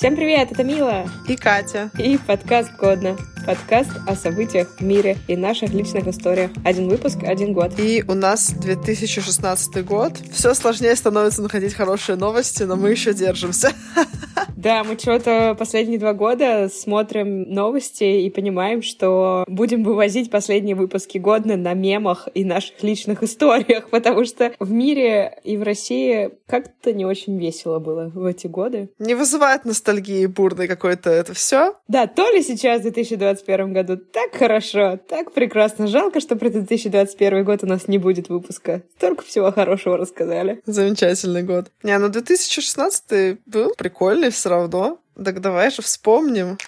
[0.00, 1.04] Всем привет, это Мила.
[1.28, 1.90] И Катя.
[1.98, 3.18] И подкаст «Годно».
[3.46, 6.50] Подкаст о событиях в мире и наших личных историях.
[6.64, 7.78] Один выпуск, один год.
[7.78, 10.14] И у нас 2016 год.
[10.32, 13.74] Все сложнее становится находить хорошие новости, но мы еще держимся.
[14.60, 21.16] Да, мы что-то последние два года смотрим новости и понимаем, что будем вывозить последние выпуски
[21.16, 26.92] годно на мемах и наших личных историях, потому что в мире и в России как-то
[26.92, 28.90] не очень весело было в эти годы.
[28.98, 31.76] Не вызывает ностальгии бурной какой-то это все.
[31.88, 35.86] Да, то ли сейчас в 2021 году так хорошо, так прекрасно.
[35.86, 38.82] Жалко, что про 2021 год у нас не будет выпуска.
[38.98, 40.60] Столько всего хорошего рассказали.
[40.66, 41.70] Замечательный год.
[41.82, 45.00] Не, ну 2016 был прикольный все равно.
[45.24, 46.58] Так давай же вспомним.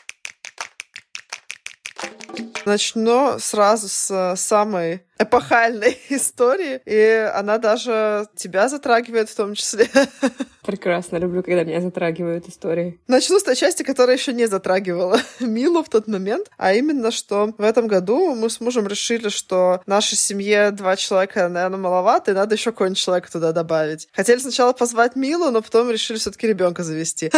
[2.64, 9.88] Начну сразу с самой эпохальной истории, и она даже тебя затрагивает в том числе.
[10.64, 13.00] Прекрасно, люблю, когда меня затрагивают истории.
[13.08, 17.52] Начну с той части, которая еще не затрагивала Милу в тот момент, а именно, что
[17.58, 22.34] в этом году мы с мужем решили, что нашей семье два человека, наверное, маловато, и
[22.34, 24.08] надо еще какой-нибудь человек туда добавить.
[24.12, 27.30] Хотели сначала позвать Милу, но потом решили все-таки ребенка завести.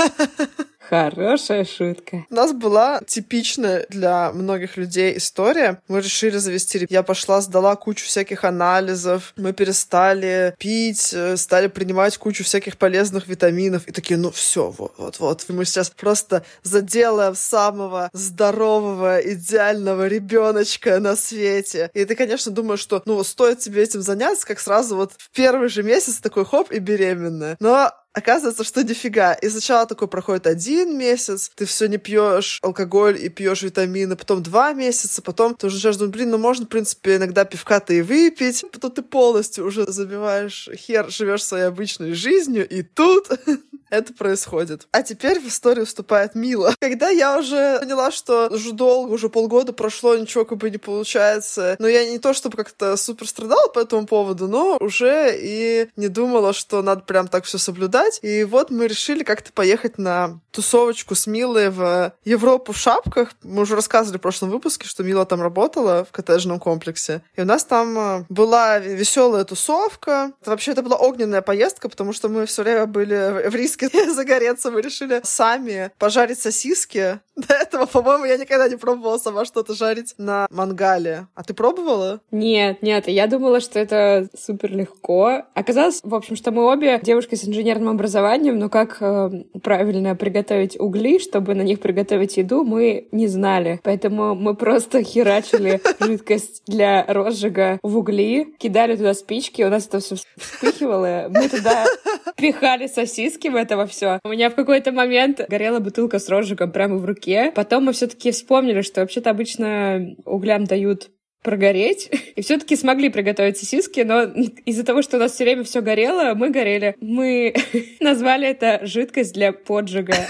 [0.89, 2.27] Хорошая шутка.
[2.29, 5.81] У нас была типичная для многих людей история.
[5.89, 6.87] Мы решили завести...
[6.91, 9.33] Я пошла, сдала кучу всяких анализов.
[9.37, 13.87] Мы перестали пить, э, стали принимать кучу всяких полезных витаминов.
[13.89, 15.45] И такие, ну все, вот, вот, вот.
[15.49, 21.91] Мы сейчас просто заделаем самого здорового, идеального ребеночка на свете.
[21.95, 25.69] И ты, конечно, думаешь, что, ну, стоит тебе этим заняться, как сразу вот в первый
[25.69, 27.57] же месяц такой хоп и беременная.
[27.61, 29.35] Но Оказывается, что нифига.
[29.35, 34.43] И сначала такой проходит один месяц, ты все не пьешь алкоголь и пьешь витамины, потом
[34.43, 38.03] два месяца, потом ты уже начинаешь думать, блин, ну можно, в принципе, иногда пивка-то и
[38.03, 38.65] выпить.
[38.73, 43.29] Потом ты полностью уже забиваешь хер, живешь своей обычной жизнью, и тут
[43.91, 44.87] это происходит.
[44.93, 46.75] А теперь в историю вступает Мила.
[46.81, 51.77] Когда я уже поняла, что уже долго, уже полгода прошло, ничего как бы не получается,
[51.79, 56.09] но я не то чтобы как-то супер страдала по этому поводу, но уже и не
[56.09, 58.04] думала, что надо прям так все соблюдать.
[58.23, 63.33] И вот мы решили как-то поехать на тусовочку с Милой в Европу в шапках.
[63.43, 67.23] Мы уже рассказывали в прошлом выпуске, что Мила там работала в коттеджном комплексе.
[67.37, 70.33] И у нас там э, была веселая тусовка.
[70.45, 74.71] Вообще это была огненная поездка, потому что мы все время были в риске загореться.
[74.71, 77.21] Мы решили сами пожарить сосиски.
[77.37, 81.27] До этого, по-моему, я никогда не пробовала сама что-то жарить на мангале.
[81.35, 82.21] А ты пробовала?
[82.31, 83.09] Нет, нет.
[83.09, 85.43] Я думала, что это супер легко.
[85.55, 89.31] Оказалось, в общем, что мы обе девушки с инженерным образованием, но как э,
[89.63, 93.81] правильно приготовить угли, чтобы на них приготовить еду, мы не знали.
[93.83, 100.01] Поэтому мы просто херачили жидкость для розжига в угли, кидали туда спички, у нас это
[100.01, 101.27] все вспыхивало.
[101.31, 101.87] Мы туда
[102.37, 104.21] пихали сосиски в этого все.
[104.25, 107.53] У меня в какой-то момент горела бутылка с розжигом прямо в руке.
[107.55, 111.11] Потом мы все-таки вспомнили, что вообще-то обычно углям дают
[111.45, 112.11] прогореть.
[112.35, 114.23] И все-таки смогли приготовить сосиски, но
[114.65, 116.97] из-за того, что у нас все время все горело, мы горели.
[117.01, 117.55] Мы
[118.01, 120.15] назвали это жидкость для поджига.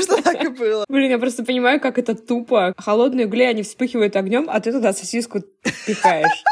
[0.00, 0.84] Что так и было.
[0.88, 2.74] Блин, я просто понимаю, как это тупо.
[2.76, 5.42] Холодные угли, они вспыхивают огнем, а ты туда сосиску
[5.86, 6.44] пихаешь.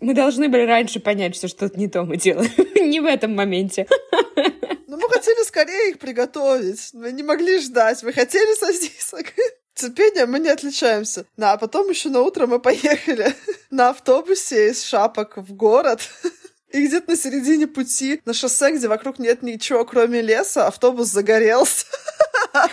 [0.00, 2.50] Мы должны были раньше понять, что что-то не то мы делаем.
[2.88, 3.88] не в этом моменте.
[4.86, 6.90] Ну, мы хотели скорее их приготовить.
[6.92, 8.02] Мы не могли ждать.
[8.02, 9.26] Мы хотели сосисок.
[9.78, 11.24] Терпение мы не отличаемся.
[11.36, 13.32] Да, а потом еще на утро мы поехали
[13.70, 16.00] на автобусе из Шапок в город.
[16.72, 21.86] И где-то на середине пути на шоссе, где вокруг нет ничего, кроме леса, автобус загорелся.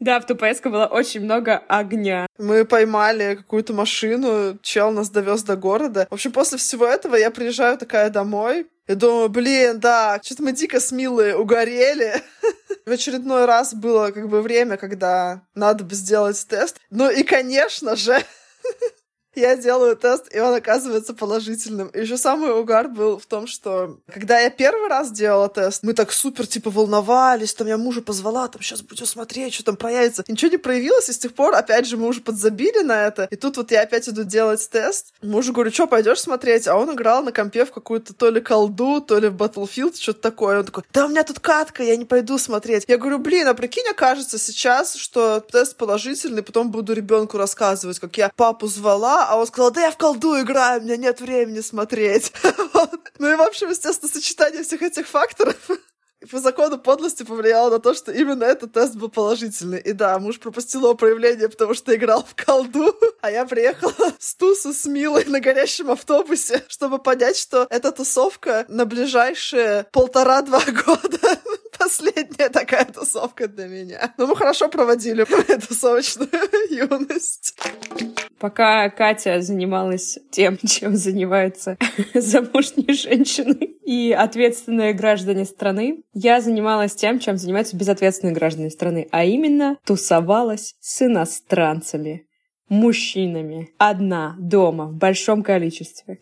[0.00, 2.26] Да, в ту поездку было очень много огня.
[2.38, 6.06] Мы поймали какую-то машину, чел нас довез до города.
[6.08, 10.50] В общем, после всего этого я приезжаю такая домой, и думаю, блин, да, что-то мы
[10.50, 12.20] дико с Милой угорели.
[12.86, 16.80] В очередной раз было как бы время, когда надо бы сделать тест.
[16.90, 18.20] Ну и, конечно же,
[19.40, 21.88] я делаю тест, и он оказывается положительным.
[21.88, 25.92] И еще самый угар был в том, что когда я первый раз делала тест, мы
[25.92, 30.24] так супер, типа, волновались, там я мужа позвала, там сейчас будем смотреть, что там проявится.
[30.26, 33.28] И ничего не проявилось, и с тех пор, опять же, мы уже подзабили на это.
[33.30, 35.12] И тут вот я опять иду делать тест.
[35.22, 36.68] Мужу говорю, что, пойдешь смотреть?
[36.68, 40.20] А он играл на компе в какую-то то ли колду, то ли в Battlefield, что-то
[40.20, 40.60] такое.
[40.60, 42.84] Он такой, да у меня тут катка, я не пойду смотреть.
[42.88, 48.16] Я говорю, блин, а прикинь, окажется сейчас, что тест положительный, потом буду ребенку рассказывать, как
[48.16, 51.60] я папу звала, а он сказал, да я в колду играю, у меня нет времени
[51.60, 52.32] смотреть.
[53.18, 55.56] Ну и, в общем, естественно, сочетание всех этих факторов
[56.30, 59.78] по закону подлости повлияло на то, что именно этот тест был положительный.
[59.78, 64.34] И да, муж пропустил его проявление, потому что играл в колду, а я приехала с
[64.34, 71.40] тусу с Милой на горящем автобусе, чтобы понять, что эта тусовка на ближайшие полтора-два года
[71.80, 74.12] последняя такая тусовка для меня.
[74.18, 75.24] Но мы хорошо проводили
[75.68, 76.28] тусовочную
[76.70, 77.54] юность.
[78.38, 81.78] Пока Катя занималась тем, чем занимаются
[82.14, 89.24] замужние женщины и ответственные граждане страны, я занималась тем, чем занимаются безответственные граждане страны, а
[89.24, 92.26] именно тусовалась с иностранцами,
[92.68, 96.20] мужчинами, одна, дома, в большом количестве.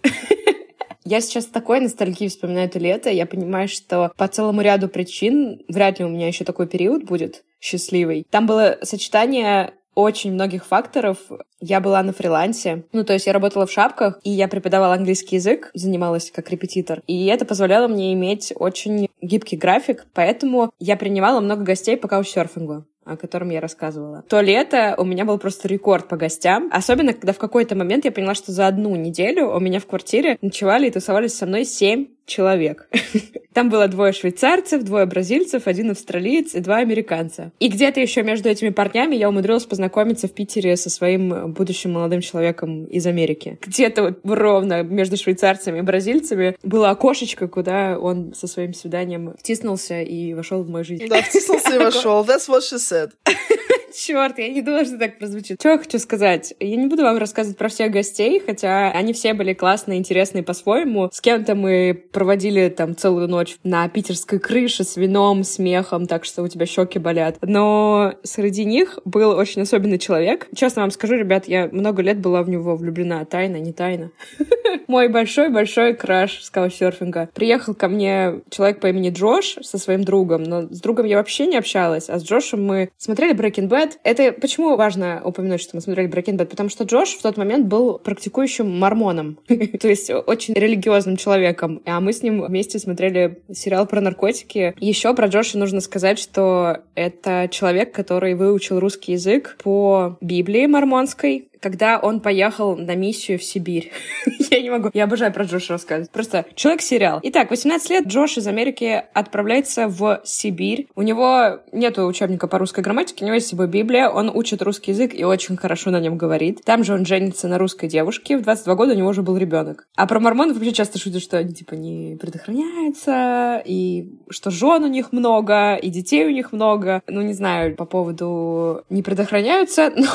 [1.11, 3.09] Я сейчас такой ностальгией вспоминаю это лето.
[3.09, 7.45] Я понимаю, что по целому ряду причин вряд ли у меня еще такой период будет
[7.61, 8.27] счастливый.
[8.29, 11.17] Там было сочетание очень многих факторов.
[11.61, 15.37] Я была на фрилансе, ну, то есть я работала в шапках, и я преподавала английский
[15.37, 17.03] язык, занималась как репетитор.
[17.07, 22.85] И это позволяло мне иметь очень гибкий график, поэтому я принимала много гостей по каучсерфингу
[23.09, 24.23] о котором я рассказывала.
[24.29, 26.69] То лето у меня был просто рекорд по гостям.
[26.73, 30.39] Особенно, когда в какой-то момент я поняла, что за одну неделю у меня в квартире
[30.43, 32.89] ночевали и тусовались со мной семь человек.
[33.53, 37.51] Там было двое швейцарцев, двое бразильцев, один австралиец и два американца.
[37.59, 42.21] И где-то еще между этими парнями я умудрилась познакомиться в Питере со своим будущим молодым
[42.21, 43.59] человеком из Америки.
[43.61, 50.03] Где-то вот ровно между швейцарцами и бразильцами было окошечко, куда он со своим свиданием втиснулся
[50.03, 51.09] и вошел в мою жизнь.
[51.09, 52.25] Да, втиснулся и вошел.
[52.25, 53.11] That's what she said.
[53.94, 55.61] Черт, я не думала, что так прозвучит.
[55.61, 56.55] Что я хочу сказать?
[56.61, 61.08] Я не буду вам рассказывать про всех гостей, хотя они все были классные, интересные по-своему.
[61.12, 66.43] С кем-то мы проводили там целую ночь на питерской крыше с вином, смехом, так что
[66.43, 67.38] у тебя щеки болят.
[67.43, 70.49] Но среди них был очень особенный человек.
[70.55, 73.25] Честно вам скажу, ребят, я много лет была в него влюблена.
[73.25, 74.11] Тайна, не тайна.
[74.87, 77.29] Мой большой-большой краш скаутсерфинга.
[77.35, 81.46] Приехал ко мне человек по имени Джош со своим другом, но с другом я вообще
[81.46, 83.93] не общалась, а с Джошем мы смотрели Breaking Bad, Bad.
[84.03, 86.47] Это почему важно упомянуть, что мы смотрели Bad?
[86.47, 91.81] Потому что Джош в тот момент был практикующим мормоном, то есть очень религиозным человеком.
[91.87, 94.75] А мы с ним вместе смотрели сериал про наркотики.
[94.79, 101.49] Еще про Джоша нужно сказать, что это человек, который выучил русский язык по Библии мормонской,
[101.61, 103.93] когда он поехал на миссию в Сибирь.
[104.51, 104.91] я не могу.
[104.95, 106.11] Я обожаю про Джоша рассказывать.
[106.11, 107.21] Просто человек-сериал.
[107.23, 110.89] Итак, 18 лет Джош из Америки отправляется в Сибирь.
[110.95, 114.93] У него нет учебника по русской грамматике, у него есть собой Библия, он учит русский
[114.93, 116.63] язык и очень хорошо на нем говорит.
[116.65, 118.37] Там же он женится на русской девушке.
[118.37, 119.87] В 22 года у него уже был ребенок.
[119.97, 124.89] А про мормонов вообще часто шутят, что они типа не предохраняются, и что жен у
[124.89, 127.03] них много, и детей у них много.
[127.07, 130.09] Ну, не знаю по поводу не предохраняются, но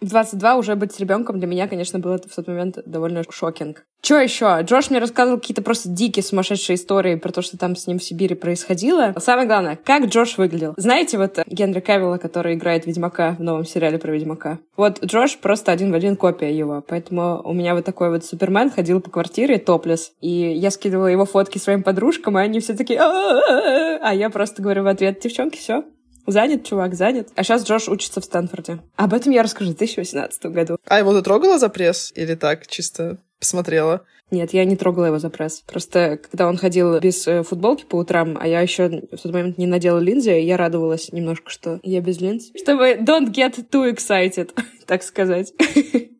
[0.00, 3.84] в 22 уже быть с ребенком для меня, конечно, было в тот момент довольно шокинг.
[4.00, 4.58] Что еще?
[4.62, 8.04] Джош мне рассказывал какие-то просто дикие сумасшедшие истории про то, что там с ним в
[8.04, 9.14] Сибири происходило.
[9.18, 10.74] самое главное, как Джош выглядел.
[10.76, 14.60] Знаете, вот Генри Кавилла, который играет Ведьмака в новом сериале про Ведьмака?
[14.76, 16.82] Вот Джош просто один в один копия его.
[16.86, 20.12] Поэтому у меня вот такой вот Супермен ходил по квартире топлес.
[20.20, 23.00] И я скидывала его фотки своим подружкам, и они все такие...
[23.00, 25.82] А я просто говорю в ответ, девчонки, все,
[26.28, 27.28] Занят, чувак, занят.
[27.36, 28.80] А сейчас Джош учится в Стэнфорде.
[28.96, 30.76] Об этом я расскажу в 2018 году.
[30.86, 32.12] А его ты трогала за пресс?
[32.14, 34.04] Или так, чисто посмотрела?
[34.30, 35.62] Нет, я не трогала его за пресс.
[35.66, 39.56] Просто когда он ходил без э, футболки по утрам, а я еще в тот момент
[39.56, 42.50] не надела линзы, я радовалась немножко, что я без линз.
[42.54, 44.50] Чтобы don't get too excited,
[44.86, 45.54] так сказать.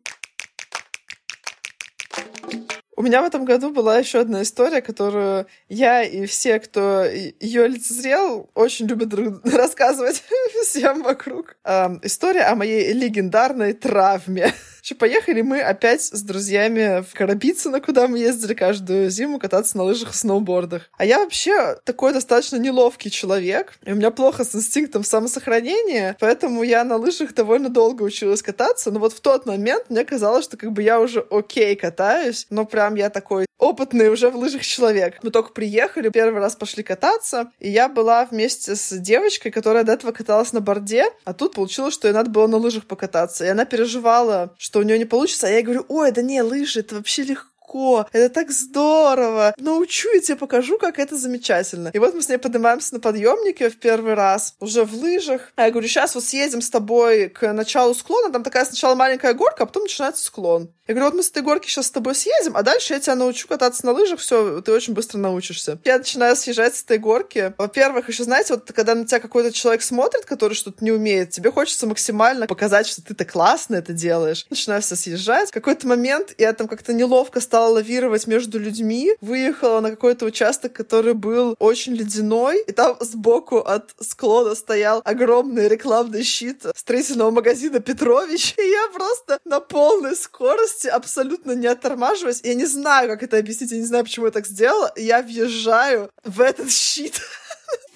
[2.99, 7.65] У меня в этом году была еще одна история, которую я и все, кто ее
[7.65, 9.13] лицезрел, очень любят
[9.45, 10.21] рассказывать
[10.65, 11.55] всем вокруг.
[11.63, 14.53] Эм, история о моей легендарной травме.
[14.89, 19.83] Что поехали мы опять с друзьями в Карабицыно, куда мы ездили каждую зиму кататься на
[19.83, 20.89] лыжах и сноубордах.
[20.97, 26.63] А я вообще такой достаточно неловкий человек, и у меня плохо с инстинктом самосохранения, поэтому
[26.63, 30.57] я на лыжах довольно долго училась кататься, но вот в тот момент мне казалось, что
[30.57, 35.19] как бы я уже окей катаюсь, но прям я такой опытный уже в лыжах человек.
[35.21, 39.91] Мы только приехали, первый раз пошли кататься, и я была вместе с девочкой, которая до
[39.91, 43.45] этого каталась на борде, а тут получилось, что ей надо было на лыжах покататься.
[43.45, 46.79] И она переживала, что у нее не получится, а я говорю, ой, да не, лыжи,
[46.79, 49.53] это вообще легко легко, это так здорово.
[49.57, 51.89] Научу и тебе покажу, как это замечательно.
[51.93, 55.51] И вот мы с ней поднимаемся на подъемнике в первый раз, уже в лыжах.
[55.55, 59.33] А я говорю, сейчас вот съедем с тобой к началу склона, там такая сначала маленькая
[59.33, 60.71] горка, а потом начинается склон.
[60.87, 63.13] Я говорю, вот мы с этой горки сейчас с тобой съедем, а дальше я тебя
[63.13, 65.77] научу кататься на лыжах, все, ты очень быстро научишься.
[65.85, 67.53] Я начинаю съезжать с этой горки.
[67.59, 71.51] Во-первых, еще знаете, вот когда на тебя какой-то человек смотрит, который что-то не умеет, тебе
[71.51, 74.47] хочется максимально показать, что ты-то классно это делаешь.
[74.49, 75.49] Начинаю все съезжать.
[75.49, 80.25] В какой-то момент я там как-то неловко стала стала лавировать между людьми, выехала на какой-то
[80.25, 87.31] участок, который был очень ледяной, и там сбоку от склона стоял огромный рекламный щит строительного
[87.31, 93.23] магазина Петрович, и я просто на полной скорости, абсолютно не оттормаживаясь, я не знаю, как
[93.23, 97.19] это объяснить, я не знаю, почему я так сделала, я въезжаю в этот щит.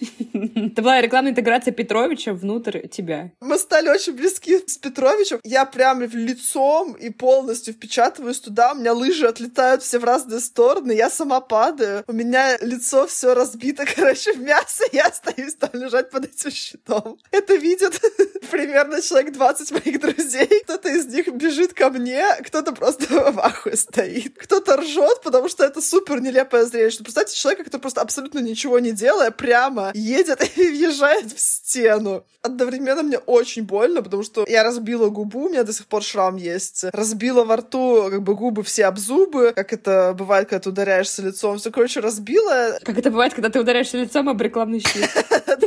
[0.33, 3.31] Это была рекламная интеграция Петровича внутрь тебя.
[3.39, 5.39] Мы стали очень близки с Петровичем.
[5.43, 8.73] Я прямо в лицом и полностью впечатываюсь туда.
[8.73, 10.91] У меня лыжи отлетают все в разные стороны.
[10.91, 12.03] Я сама падаю.
[12.07, 14.83] У меня лицо все разбито, короче, в мясо.
[14.91, 17.17] Я остаюсь там лежать под этим щитом.
[17.31, 17.99] Это видят
[18.51, 20.61] примерно человек 20 моих друзей.
[20.63, 24.37] Кто-то из них бежит ко мне, кто-то просто в ахуе стоит.
[24.37, 27.03] Кто-то ржет, потому что это супер нелепое зрелище.
[27.03, 29.31] Представьте человека, который просто абсолютно ничего не делая,
[29.63, 32.25] прямо едет и въезжает в стену.
[32.41, 36.35] Одновременно мне очень больно, потому что я разбила губу, у меня до сих пор шрам
[36.35, 36.85] есть.
[36.91, 41.21] Разбила во рту как бы губы все об зубы, как это бывает, когда ты ударяешься
[41.21, 41.57] лицом.
[41.57, 42.79] Все, короче, разбила.
[42.83, 45.09] Как это бывает, когда ты ударяешься лицом об рекламный щит.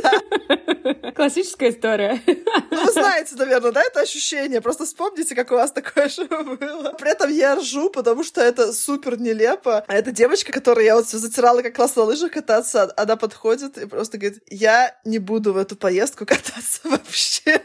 [1.17, 2.21] Классическая история.
[2.69, 4.61] Ну, вы знаете, наверное, да, это ощущение.
[4.61, 6.93] Просто вспомните, как у вас такое же было.
[6.99, 9.83] При этом я ржу, потому что это супер нелепо.
[9.87, 13.87] А эта девочка, которую я вот затирала, как классно на лыжах кататься, она подходит и
[13.87, 17.63] просто говорит, я не буду в эту поездку кататься вообще.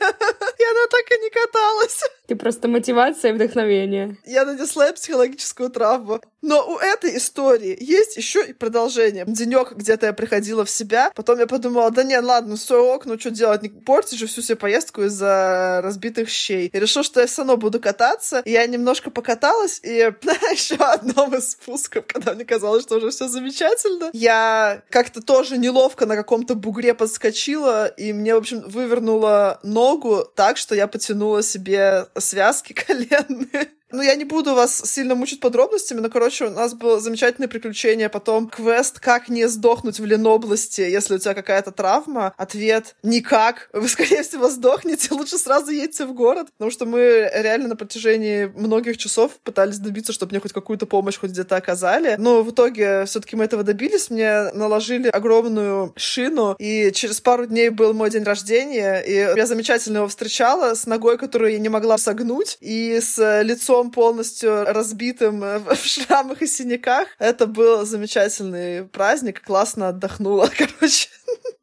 [0.63, 2.01] И она так и не каталась.
[2.29, 4.17] Ты просто мотивация и вдохновение.
[4.25, 6.21] Я нанесла психологическую травму.
[6.41, 9.25] Но у этой истории есть еще и продолжение.
[9.27, 13.19] Денек где-то я приходила в себя, потом я подумала, да не, ладно, все ок, ну
[13.19, 16.69] что делать, не портить же всю себе поездку из-за разбитых щей.
[16.69, 18.43] И решил, что я все равно буду кататься.
[18.45, 23.11] И я немножко покаталась, и на еще одном из спусков, когда мне казалось, что уже
[23.11, 29.61] все замечательно, я как-то тоже неловко на каком-то бугре подскочила, и мне, в общем, вывернула
[29.63, 33.69] ногу так, что я потянула себе связки коленные.
[33.93, 38.09] Ну, я не буду вас сильно мучить подробностями, но, короче, у нас было замечательное приключение,
[38.09, 43.69] потом квест «Как не сдохнуть в Ленобласти, если у тебя какая-то травма?» Ответ «Никак.
[43.73, 46.49] Вы, скорее всего, сдохнете, лучше сразу едьте в город».
[46.57, 51.19] Потому что мы реально на протяжении многих часов пытались добиться, чтобы мне хоть какую-то помощь
[51.19, 52.17] хоть где-то оказали.
[52.19, 54.11] Но в итоге все таки мы этого добились.
[54.11, 59.99] Мне наложили огромную шину, и через пару дней был мой день рождения, и я замечательно
[59.99, 65.43] его встречала с ногой, которую я не могла согнуть, и с лицом лицом полностью разбитым
[65.43, 67.09] э, в шрамах и синяках.
[67.19, 69.43] Это был замечательный праздник.
[69.43, 71.09] Классно отдохнула, короче.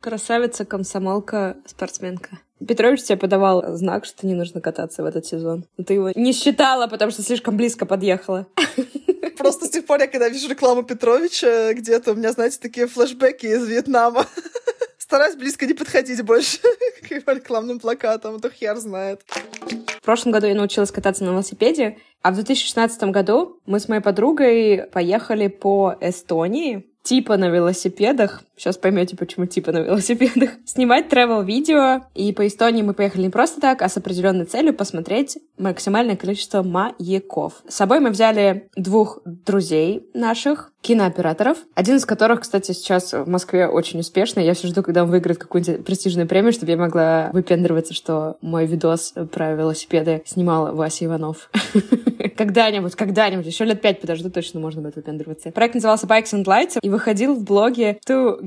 [0.01, 2.39] Красавица, комсомолка, спортсменка.
[2.67, 5.65] Петрович тебе подавал знак, что не нужно кататься в этот сезон.
[5.77, 8.47] Но ты его не считала, потому что слишком близко подъехала.
[9.37, 13.45] Просто с тех пор, я когда вижу рекламу Петровича где-то, у меня, знаете, такие флешбеки
[13.45, 14.25] из Вьетнама.
[14.97, 16.59] Стараюсь близко не подходить больше
[17.01, 19.21] к его рекламным плакатам, а то хер знает.
[20.01, 24.01] В прошлом году я научилась кататься на велосипеде, а в 2016 году мы с моей
[24.01, 28.43] подругой поехали по Эстонии, типа на велосипедах.
[28.59, 30.49] Сейчас поймете, почему типа на велосипедах.
[30.65, 34.73] Снимать travel видео И по Эстонии мы поехали не просто так, а с определенной целью
[34.73, 37.63] посмотреть максимальное количество маяков.
[37.69, 43.67] С собой мы взяли двух друзей наших, кинооператоров, один из которых, кстати, сейчас в Москве
[43.67, 44.45] очень успешный.
[44.45, 48.65] Я все жду, когда он выиграет какую-нибудь престижную премию, чтобы я могла выпендриваться, что мой
[48.65, 51.49] видос про велосипеды снимал Вася Иванов.
[52.37, 55.51] Когда-нибудь, когда-нибудь, еще лет пять подожду, точно можно будет выпендриваться.
[55.51, 57.99] Проект назывался Bikes and Lights и выходил в блоге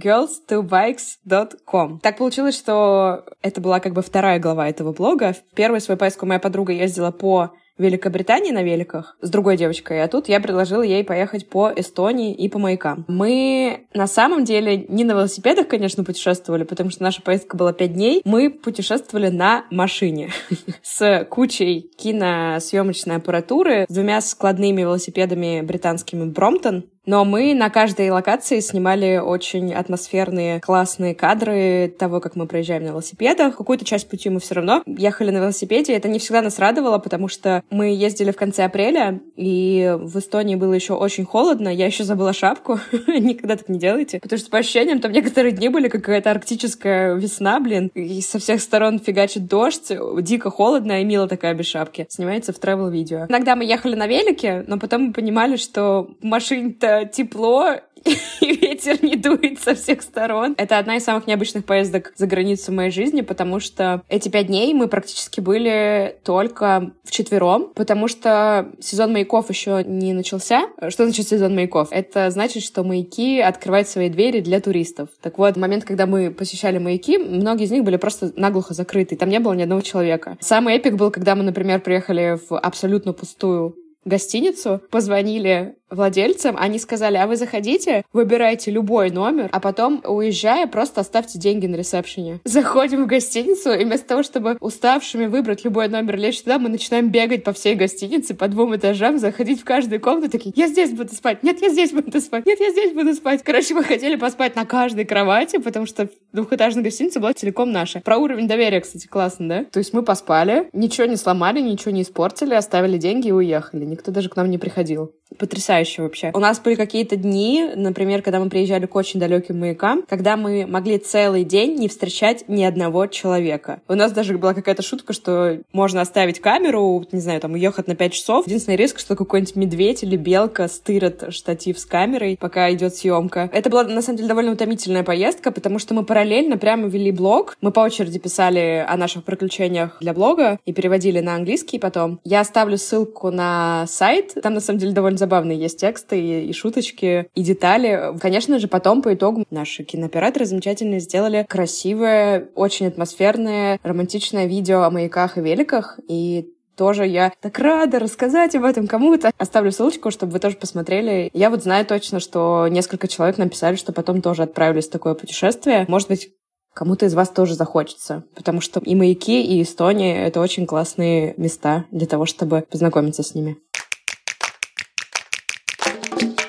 [0.02, 2.00] twogirls2bikes.com.
[2.00, 5.32] Так получилось, что это была как бы вторая глава этого блога.
[5.32, 10.08] В первую свою поездку моя подруга ездила по Великобритании на великах с другой девочкой, а
[10.08, 13.06] тут я предложила ей поехать по Эстонии и по маякам.
[13.08, 17.94] Мы на самом деле не на велосипедах, конечно, путешествовали, потому что наша поездка была пять
[17.94, 18.20] дней.
[18.24, 20.30] Мы путешествовали на машине
[20.82, 28.60] с кучей киносъемочной аппаратуры, с двумя складными велосипедами британскими Бромтон, но мы на каждой локации
[28.60, 33.56] снимали очень атмосферные, классные кадры того, как мы проезжаем на велосипедах.
[33.56, 35.94] Какую-то часть пути мы все равно ехали на велосипеде.
[35.94, 40.54] Это не всегда нас радовало, потому что мы ездили в конце апреля, и в Эстонии
[40.54, 41.68] было еще очень холодно.
[41.68, 42.78] Я еще забыла шапку.
[43.08, 44.20] Никогда так не делайте.
[44.20, 47.90] Потому что по ощущениям там некоторые дни были какая-то арктическая весна, блин.
[47.94, 52.06] И со всех сторон фигачит дождь, дико холодно, и Мила такая без шапки.
[52.08, 53.26] Снимается в travel-видео.
[53.28, 57.76] Иногда мы ехали на велике, но потом мы понимали, что машине-то тепло,
[58.40, 60.54] и ветер не дует со всех сторон.
[60.58, 64.74] Это одна из самых необычных поездок за границу моей жизни, потому что эти пять дней
[64.74, 70.68] мы практически были только вчетвером, потому что сезон маяков еще не начался.
[70.88, 71.88] Что значит сезон маяков?
[71.90, 75.08] Это значит, что маяки открывают свои двери для туристов.
[75.20, 79.16] Так вот, в момент, когда мы посещали маяки, многие из них были просто наглухо закрыты,
[79.16, 80.36] там не было ни одного человека.
[80.40, 87.16] Самый эпик был, когда мы, например, приехали в абсолютно пустую гостиницу, позвонили владельцам, они сказали,
[87.16, 92.40] а вы заходите, выбирайте любой номер, а потом, уезжая, просто оставьте деньги на ресепшене.
[92.44, 97.10] Заходим в гостиницу, и вместо того, чтобы уставшими выбрать любой номер, лечь туда, мы начинаем
[97.10, 101.14] бегать по всей гостинице, по двум этажам, заходить в каждую комнату, такие, я здесь буду
[101.14, 103.42] спать, нет, я здесь буду спать, нет, я здесь буду спать.
[103.42, 108.00] Короче, мы хотели поспать на каждой кровати, потому что двухэтажная гостиница была целиком наша.
[108.00, 109.64] Про уровень доверия, кстати, классно, да?
[109.64, 113.84] То есть мы поспали, ничего не сломали, ничего не испортили, оставили деньги и уехали.
[113.84, 115.12] Никто даже к нам не приходил.
[115.38, 116.30] Потрясающе вообще.
[116.34, 120.66] У нас были какие-то дни, например, когда мы приезжали к очень далеким маякам, когда мы
[120.66, 123.80] могли целый день не встречать ни одного человека.
[123.88, 127.94] У нас даже была какая-то шутка, что можно оставить камеру, не знаю, там, уехать на
[127.94, 128.46] 5 часов.
[128.46, 133.50] Единственный риск, что какой-нибудь медведь или белка стырят штатив с камерой, пока идет съемка.
[133.52, 137.56] Это была, на самом деле, довольно утомительная поездка, потому что мы параллельно прямо вели блог.
[137.60, 142.20] Мы по очереди писали о наших приключениях для блога и переводили на английский потом.
[142.24, 144.34] Я оставлю ссылку на сайт.
[144.42, 148.18] Там, на самом деле, довольно забавные есть тексты и, и шуточки, и детали.
[148.20, 154.90] Конечно же, потом по итогу наши кинооператоры замечательно сделали красивое, очень атмосферное, романтичное видео о
[154.90, 156.00] маяках и великах.
[156.08, 159.30] И тоже я так рада рассказать об этом кому-то.
[159.38, 161.30] Оставлю ссылочку, чтобы вы тоже посмотрели.
[161.32, 165.84] Я вот знаю точно, что несколько человек написали, что потом тоже отправились в такое путешествие.
[165.88, 166.30] Может быть,
[166.74, 171.84] кому-то из вас тоже захочется, потому что и маяки, и Эстония— это очень классные места
[171.90, 173.58] для того, чтобы познакомиться с ними.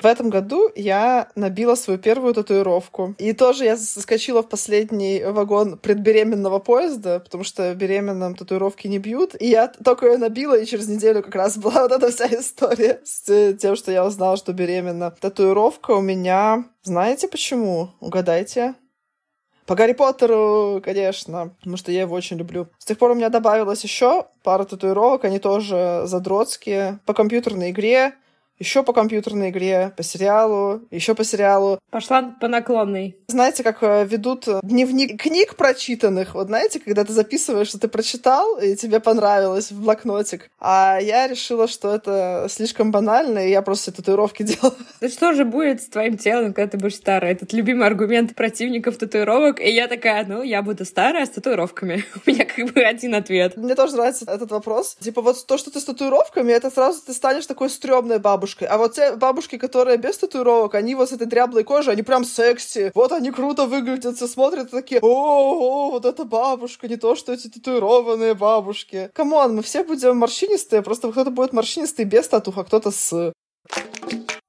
[0.04, 3.14] В этом году я набила свою первую татуировку.
[3.16, 9.34] И тоже я заскочила в последний вагон предбеременного поезда, потому что беременным татуировки не бьют.
[9.40, 13.00] И я только ее набила, и через неделю как раз была вот эта вся история
[13.02, 15.10] с тем, что я узнала, что беременна.
[15.10, 16.66] Татуировка у меня...
[16.82, 17.88] Знаете почему?
[18.00, 18.74] Угадайте.
[19.64, 22.68] По Гарри Поттеру, конечно, потому что я его очень люблю.
[22.76, 26.98] С тех пор у меня добавилось еще пара татуировок, они тоже задротские.
[27.06, 28.16] По компьютерной игре
[28.58, 31.78] еще по компьютерной игре, по сериалу, еще по сериалу.
[31.90, 33.16] Пошла по наклонной.
[33.28, 36.34] Знаете, как э, ведут дневник книг прочитанных?
[36.34, 40.50] Вот знаете, когда ты записываешь, что ты прочитал, и тебе понравилось в блокнотик.
[40.60, 44.76] А я решила, что это слишком банально, и я просто татуировки делала.
[45.00, 47.32] Да что же будет с твоим телом, когда ты будешь старая?
[47.32, 49.60] Этот любимый аргумент противников татуировок.
[49.60, 52.04] И я такая, ну, я буду старая с татуировками.
[52.26, 53.56] У меня как бы один ответ.
[53.56, 54.96] Мне тоже нравится этот вопрос.
[55.00, 58.68] Типа вот то, что ты с татуировками, это сразу ты станешь такой стрёмной бабушкой бабушкой.
[58.68, 62.24] А вот те бабушки, которые без татуировок, они вот с этой дряблой кожей, они прям
[62.24, 62.92] секси.
[62.94, 67.32] Вот они круто выглядят, все смотрят такие, о, о, вот эта бабушка, не то, что
[67.32, 69.10] эти татуированные бабушки.
[69.14, 73.32] Come on, мы все будем морщинистые, просто кто-то будет морщинистый без татух, а кто-то с.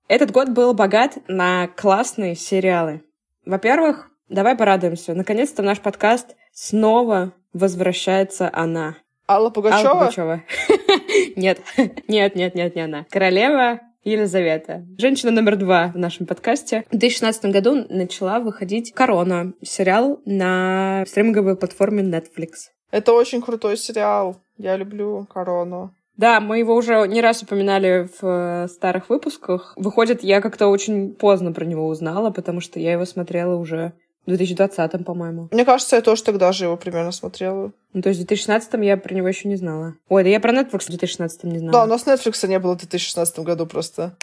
[0.07, 3.01] Этот год был богат на классные сериалы.
[3.45, 5.13] Во-первых, давай порадуемся.
[5.13, 8.97] Наконец-то наш подкаст снова возвращается она.
[9.27, 9.89] Алла Пугачева?
[9.89, 10.43] Алла Пугачева.
[11.35, 11.59] Нет,
[12.07, 13.05] нет, нет, нет, не она.
[13.09, 14.85] Королева Елизавета.
[14.97, 16.83] Женщина номер два в нашем подкасте.
[16.91, 22.69] В 2016 году начала выходить «Корона», сериал на стриминговой платформе Netflix.
[22.91, 24.37] Это очень крутой сериал.
[24.57, 25.95] Я люблю «Корону».
[26.17, 29.73] Да, мы его уже не раз упоминали в э, старых выпусках.
[29.75, 33.93] Выходит, я как-то очень поздно про него узнала, потому что я его смотрела уже
[34.25, 35.47] в 2020-м, по-моему.
[35.51, 37.71] Мне кажется, я тоже тогда же его примерно смотрела.
[37.93, 39.95] Ну, то есть в 2016-м я про него еще не знала.
[40.09, 41.73] Ой, да я про Netflix в 2016-м не знала.
[41.73, 44.15] Да, у нас Netflix не было в 2016 году просто.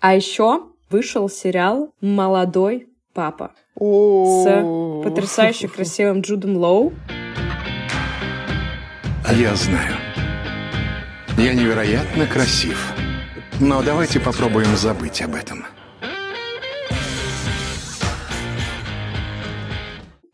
[0.00, 4.44] А еще вышел сериал «Молодой папа» с
[5.04, 6.92] потрясающе красивым Джудом Лоу.
[9.32, 9.94] Я знаю.
[11.36, 12.92] Я невероятно красив.
[13.60, 15.64] Но давайте попробуем забыть об этом.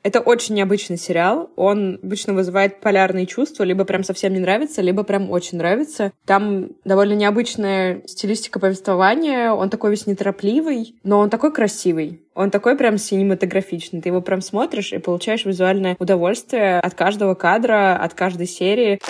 [0.06, 1.50] Это очень необычный сериал.
[1.56, 3.64] Он обычно вызывает полярные чувства.
[3.64, 6.12] Либо прям совсем не нравится, либо прям очень нравится.
[6.24, 9.50] Там довольно необычная стилистика повествования.
[9.50, 12.20] Он такой весь неторопливый, но он такой красивый.
[12.36, 14.02] Он такой прям синематографичный.
[14.02, 19.00] Ты его прям смотришь и получаешь визуальное удовольствие от каждого кадра, от каждой серии.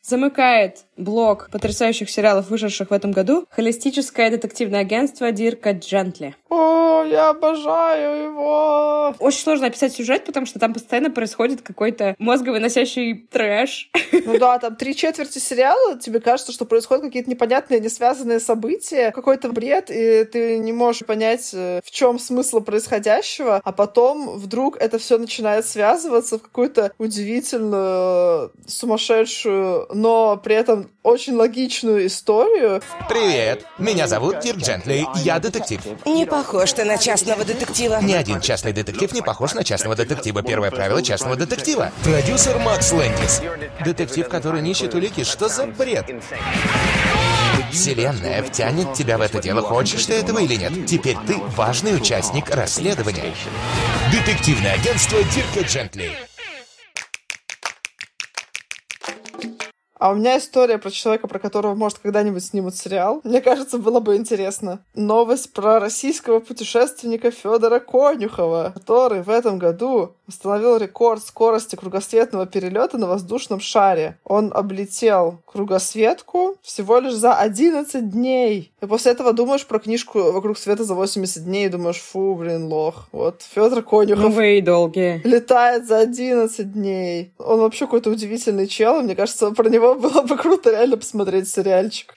[0.00, 6.34] Замыкает блок потрясающих сериалов, вышедших в этом году, холистическое детективное агентство Дирка Джентли.
[6.48, 9.14] О, я обожаю его!
[9.18, 13.90] Очень сложно описать сюжет, потому что там постоянно происходит какой-то мозговыносящий трэш.
[14.24, 19.50] Ну да, там три четверти сериала, тебе кажется, что происходят какие-то непонятные, несвязанные события, какой-то
[19.50, 24.98] бред, и ты не можешь понять, э, в чем смысл происходящего, а потом вдруг это
[24.98, 32.82] все начинает связываться в какую-то удивительную, сумасшедшую, но при этом очень логичную историю.
[33.08, 35.80] Привет, меня зовут Дирк Джентли, я детектив.
[36.06, 38.00] Не похож ты на частного детектива.
[38.02, 40.42] Ни один частный детектив не похож на частного детектива.
[40.42, 41.92] Первое правило частного детектива.
[42.04, 43.42] Продюсер Макс Лэндис.
[43.84, 45.24] Детектив, который нищет улики.
[45.24, 46.06] Что за бред?
[47.72, 50.86] Вселенная втянет тебя в это дело, хочешь ты этого или нет.
[50.86, 53.34] Теперь ты важный участник расследования.
[54.12, 56.12] Детективное агентство Дирка Джентли.
[60.02, 63.20] А у меня история про человека, про которого, может, когда-нибудь снимут сериал.
[63.22, 64.80] Мне кажется, было бы интересно.
[64.96, 72.98] Новость про российского путешественника Федора Конюхова, который в этом году установил рекорд скорости кругосветного перелета
[72.98, 74.18] на воздушном шаре.
[74.24, 78.72] Он облетел кругосветку всего лишь за 11 дней.
[78.80, 82.64] И после этого думаешь про книжку «Вокруг света за 80 дней» и думаешь, фу, блин,
[82.64, 83.06] лох.
[83.12, 84.32] Вот, Федор Конюхов.
[84.32, 85.20] Вы и долгие.
[85.22, 87.32] Летает за 11 дней.
[87.38, 89.00] Он вообще какой-то удивительный чел.
[89.00, 92.14] Мне кажется, про него было бы круто реально посмотреть сериальчик.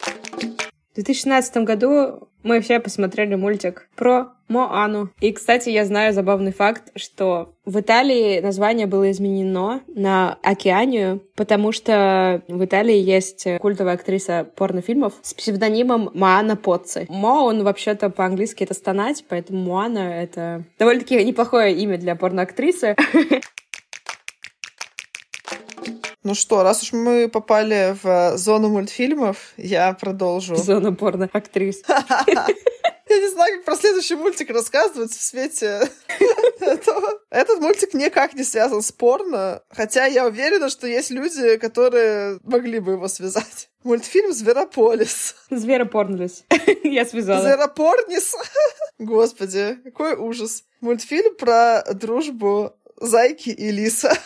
[0.91, 5.09] В 2016 году мы все посмотрели мультик про Моану.
[5.19, 11.71] И, кстати, я знаю забавный факт, что в Италии название было изменено на Океанию, потому
[11.71, 17.07] что в Италии есть культовая актриса порнофильмов с псевдонимом Моана Поцци.
[17.09, 22.95] Мо, он вообще-то по-английски это стонать, поэтому Моана— это довольно-таки неплохое имя для порноактрисы.
[26.25, 30.55] Ну что, раз уж мы попали в зону мультфильмов, я продолжу.
[30.57, 31.83] Зона порно-актрис.
[33.07, 35.87] Я не знаю, как про следующий мультик рассказывать в свете
[36.59, 37.19] этого.
[37.29, 42.79] Этот мультик никак не связан с порно, хотя я уверена, что есть люди, которые могли
[42.79, 43.69] бы его связать.
[43.83, 45.35] Мультфильм «Зверополис».
[45.51, 46.45] Зверопорнлис.
[46.83, 47.43] Я связала.
[47.43, 48.33] «Зверопорнис».
[48.97, 50.63] Господи, какой ужас.
[50.81, 54.17] Мультфильм про дружбу Зайки и Лиса.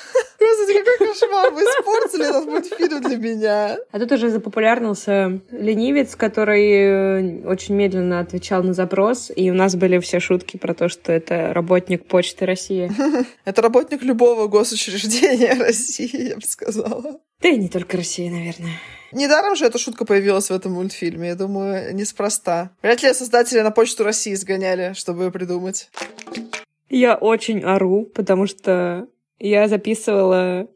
[0.60, 1.54] Господи, какой кошмар!
[1.54, 3.78] Вы испортили этот мультфильм для меня.
[3.92, 9.76] А тут уже запопулярнился ленивец, который э, очень медленно отвечал на запрос, и у нас
[9.76, 12.92] были все шутки про то, что это работник Почты России.
[13.46, 17.20] Это работник любого госучреждения России, я бы сказала.
[17.42, 18.74] Да и не только России, наверное.
[19.12, 21.30] Недаром же эта шутка появилась в этом мультфильме.
[21.30, 22.72] Я думаю, неспроста.
[22.84, 25.90] Вряд ли создатели на Почту России сгоняли, чтобы ее придумать.
[26.90, 29.08] Я очень ору, потому что
[29.40, 30.68] я записывала,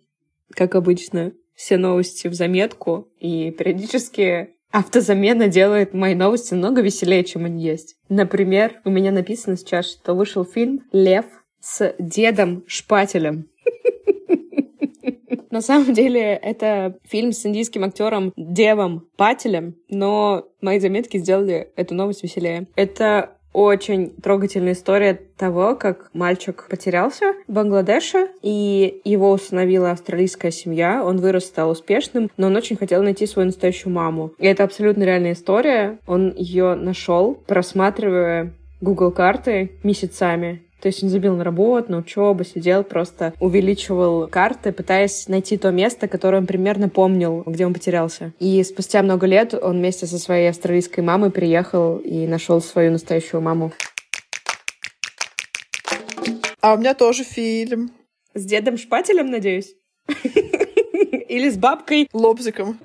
[0.51, 7.45] как обычно, все новости в заметку, и периодически автозамена делает мои новости много веселее, чем
[7.45, 7.95] они есть.
[8.09, 11.25] Например, у меня написано сейчас, что вышел фильм «Лев»
[11.59, 13.47] с дедом Шпателем.
[15.51, 21.93] На самом деле, это фильм с индийским актером Девом Пателем, но мои заметки сделали эту
[21.93, 22.67] новость веселее.
[22.75, 31.03] Это очень трогательная история того, как мальчик потерялся в Бангладеше, и его установила австралийская семья.
[31.03, 34.33] Он вырос, стал успешным, но он очень хотел найти свою настоящую маму.
[34.39, 35.99] И это абсолютно реальная история.
[36.07, 40.63] Он ее нашел, просматривая Google карты месяцами.
[40.83, 45.71] То есть он забил на работу, на учебу, сидел, просто увеличивал карты, пытаясь найти то
[45.71, 48.33] место, которое он примерно помнил, где он потерялся.
[48.39, 53.39] И спустя много лет он вместе со своей австралийской мамой приехал и нашел свою настоящую
[53.39, 53.71] маму.
[56.59, 57.91] А у меня тоже фильм.
[58.33, 59.75] С дедом Шпателем, надеюсь?
[60.09, 62.09] Или с бабкой?
[62.11, 62.77] Лобзиком.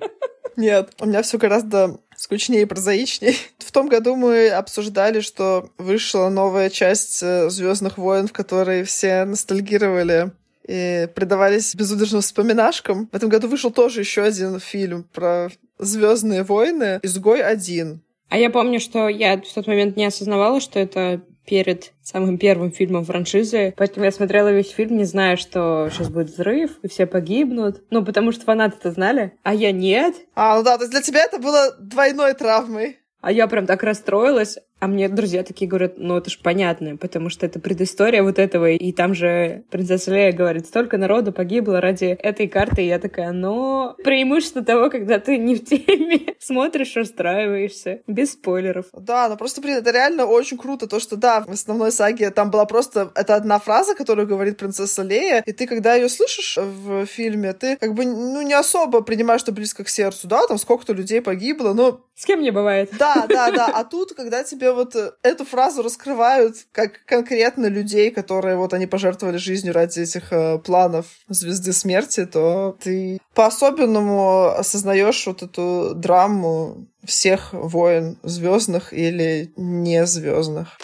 [0.56, 3.35] Нет, у меня все гораздо скучнее и прозаичнее.
[3.59, 9.24] В том году мы обсуждали, что вышла новая часть э, Звездных войн, в которой все
[9.24, 10.33] ностальгировали
[10.66, 13.09] и предавались безудержным вспоминашкам.
[13.11, 18.02] В этом году вышел тоже еще один фильм про Звездные войны Изгой один.
[18.28, 22.70] А я помню, что я в тот момент не осознавала, что это перед самым первым
[22.70, 23.74] фильмом франшизы.
[23.76, 27.82] Поэтому я смотрела весь фильм, не зная, что сейчас будет взрыв, и все погибнут.
[27.90, 30.14] Ну, потому что фанаты-то знали, а я нет.
[30.34, 32.98] А, ну да, то есть для тебя это было двойной травмой.
[33.20, 34.58] А я прям так расстроилась.
[34.80, 38.70] А мне друзья такие говорят, ну это ж понятно, потому что это предыстория вот этого.
[38.70, 42.82] И там же принцесса Лея говорит, столько народу погибло ради этой карты.
[42.82, 48.00] И я такая, но преимущество того, когда ты не в теме, смотришь, расстраиваешься.
[48.06, 48.86] Без спойлеров.
[48.92, 52.50] Да, ну просто, блин, это реально очень круто, то, что, да, в основной саге там
[52.50, 53.10] была просто...
[53.14, 57.76] Это одна фраза, которую говорит принцесса Лея, и ты, когда ее слышишь в фильме, ты
[57.76, 61.72] как бы, ну, не особо принимаешь это близко к сердцу, да, там сколько-то людей погибло,
[61.72, 62.00] но...
[62.14, 62.90] С кем не бывает.
[62.98, 63.68] Да, да, да.
[63.78, 68.87] А тут, когда тебе вот э, эту фразу раскрывают как конкретно людей, которые вот они
[68.87, 76.87] пожертвовали жизнью ради этих э, планов звезды смерти, то ты по-особенному осознаешь вот эту драму
[77.04, 80.78] всех войн звездных или не звездных.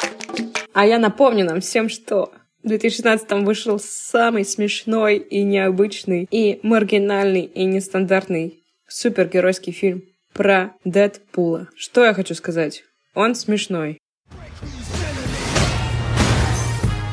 [0.72, 7.42] А я напомню нам всем, что в 2016 вышел самый смешной и необычный, и маргинальный,
[7.42, 11.68] и нестандартный супергеройский фильм про Дэдпула.
[11.76, 12.82] Что я хочу сказать?
[13.14, 13.98] Он смешной.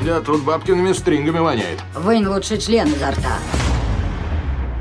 [0.04, 1.80] Да тут бабкиными стрингами воняет.
[1.96, 3.38] Вынь лучше член изо рта.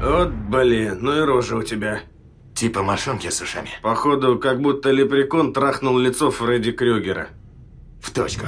[0.02, 2.00] Вот блин, ну и рожа у тебя.
[2.54, 3.70] Типа мошонки с ушами.
[3.82, 7.28] Походу, как будто лепрекон трахнул лицо Фредди Крюгера.
[8.00, 8.46] В точку.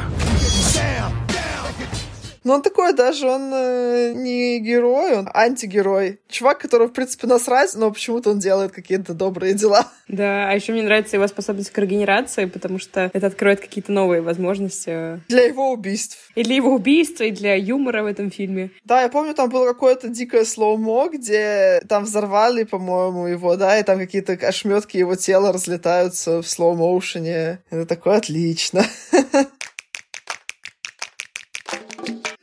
[2.45, 6.19] Но он такой даже, он э, не герой, он антигерой.
[6.29, 9.87] Чувак, которого, в принципе, насрать, но почему-то он делает какие-то добрые дела.
[10.09, 14.23] Да, а еще мне нравится его способность к регенерации, потому что это откроет какие-то новые
[14.23, 15.21] возможности.
[15.29, 16.31] Для его убийств.
[16.35, 18.71] И для его убийства, и для юмора в этом фильме.
[18.85, 23.83] Да, я помню, там было какое-то дикое slow-mo, где там взорвали, по-моему, его, да, и
[23.83, 27.61] там какие-то ошметки его тела разлетаются в slow motion е.
[27.71, 28.85] Это такое отлично.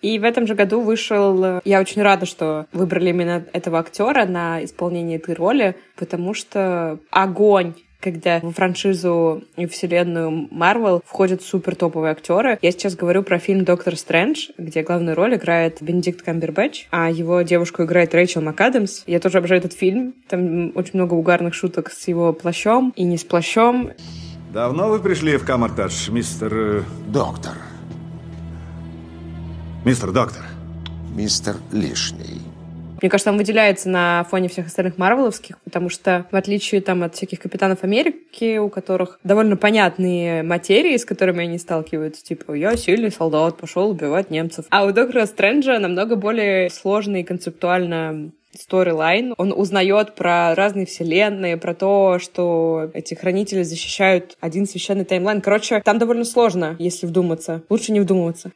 [0.02, 1.62] И в этом же году вышел...
[1.66, 7.74] Я очень рада, что выбрали именно этого актера на исполнение этой роли, потому что огонь
[8.02, 12.58] когда в франшизу и вселенную Марвел входят супер топовые актеры.
[12.62, 17.42] Я сейчас говорю про фильм «Доктор Стрэндж», где главную роль играет Бенедикт Камбербэтч, а его
[17.42, 19.04] девушку играет Рэйчел МакАдамс.
[19.06, 20.14] Я тоже обожаю этот фильм.
[20.28, 23.92] Там очень много угарных шуток с его плащом и не с плащом.
[24.54, 26.54] Давно вы пришли в Камартадж, мистер...
[26.54, 27.54] э, Доктор,
[29.90, 30.44] Мистер Доктор?
[31.16, 32.44] мистер Лишний.
[33.02, 37.16] Мне кажется, он выделяется на фоне всех остальных марвеловских, потому что, в отличие там, от
[37.16, 43.12] всяких Капитанов Америки, у которых довольно понятные материи, с которыми они сталкиваются, типа «я сильный
[43.12, 44.66] солдат, пошел убивать немцев».
[44.70, 49.34] А у Доктора Стрэнджа намного более сложный концептуально сторилайн.
[49.38, 55.42] Он узнает про разные вселенные, про то, что эти хранители защищают один священный таймлайн.
[55.42, 57.64] Короче, там довольно сложно, если вдуматься.
[57.70, 58.52] Лучше не вдумываться.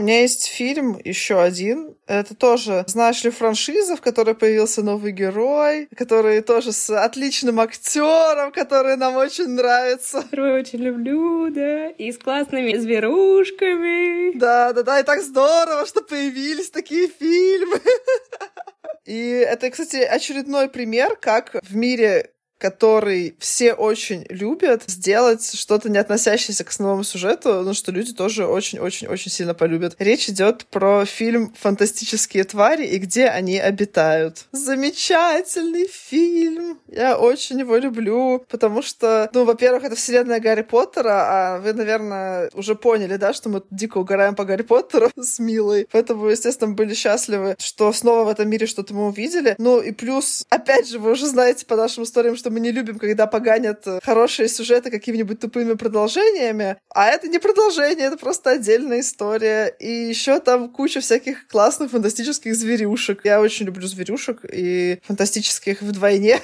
[0.00, 1.94] У меня есть фильм еще один.
[2.06, 8.50] Это тоже, знаешь ли, франшиза, в которой появился новый герой, который тоже с отличным актером,
[8.50, 10.22] который нам очень нравится.
[10.22, 11.88] Которую очень люблю, да.
[11.90, 14.38] И с классными зверушками.
[14.38, 17.80] Да, да, да, и так здорово, что появились такие фильмы.
[19.04, 25.98] И это, кстати, очередной пример, как в мире который все очень любят, сделать что-то не
[25.98, 29.96] относящееся к основному сюжету, ну, что люди тоже очень-очень-очень сильно полюбят.
[29.98, 34.44] Речь идет про фильм «Фантастические твари» и где они обитают.
[34.52, 36.78] Замечательный фильм!
[36.86, 42.50] Я очень его люблю, потому что, ну, во-первых, это вселенная Гарри Поттера, а вы, наверное,
[42.52, 46.92] уже поняли, да, что мы дико угораем по Гарри Поттеру с Милой, поэтому, естественно, были
[46.92, 49.54] счастливы, что снова в этом мире что-то мы увидели.
[49.56, 52.98] Ну, и плюс, опять же, вы уже знаете по нашим историям, что мы не любим,
[52.98, 56.76] когда поганят э, хорошие сюжеты какими-нибудь тупыми продолжениями.
[56.94, 59.68] А это не продолжение, это просто отдельная история.
[59.78, 63.24] И еще там куча всяких классных фантастических зверюшек.
[63.24, 66.40] Я очень люблю зверюшек и фантастических вдвойне.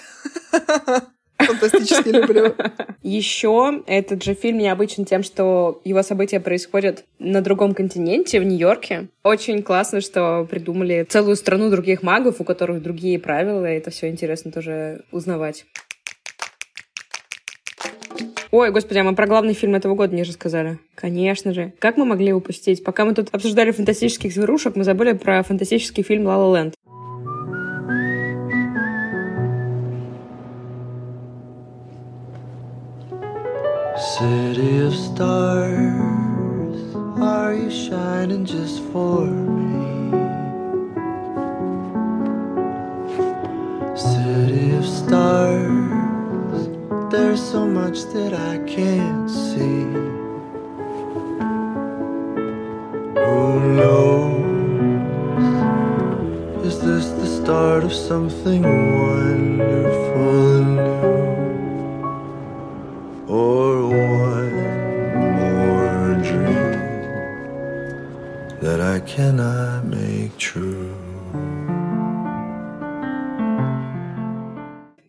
[1.39, 2.55] Фантастически люблю.
[3.03, 9.09] Еще этот же фильм необычен тем, что его события происходят на другом континенте, в Нью-Йорке.
[9.23, 14.51] Очень классно, что придумали целую страну других магов, у которых другие правила, это все интересно
[14.51, 15.67] тоже узнавать.
[18.59, 20.79] Ой, господи, а мы про главный фильм этого года не рассказали.
[20.95, 21.75] Конечно же.
[21.79, 22.83] Как мы могли упустить?
[22.83, 26.75] Пока мы тут обсуждали фантастических зверушек, мы забыли про фантастический фильм «Ла Ла Ленд».
[34.19, 36.01] City of stars,
[37.21, 40.17] are you shining just for me?
[43.95, 45.96] City of stars,
[47.27, 49.83] there's so much that I can't see.
[53.27, 53.43] Who
[53.79, 54.47] knows?
[56.65, 58.63] Is this the start of something
[59.03, 61.17] wonderful and new?
[63.27, 64.57] or one
[65.41, 66.81] more dream
[68.61, 70.96] that I cannot make true.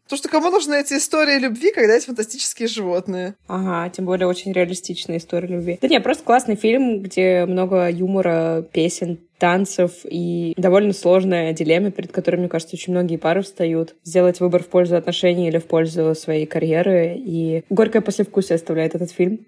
[0.07, 3.35] Потому что кому нужны эти истории любви, когда есть фантастические животные?
[3.47, 5.77] Ага, тем более очень реалистичная история любви.
[5.81, 12.13] Да не, просто классный фильм, где много юмора, песен, танцев и довольно сложная дилемма, перед
[12.13, 13.95] которой, мне кажется, очень многие пары встают.
[14.05, 17.15] Сделать выбор в пользу отношений или в пользу своей карьеры.
[17.17, 19.45] И горькое послевкусие оставляет этот фильм.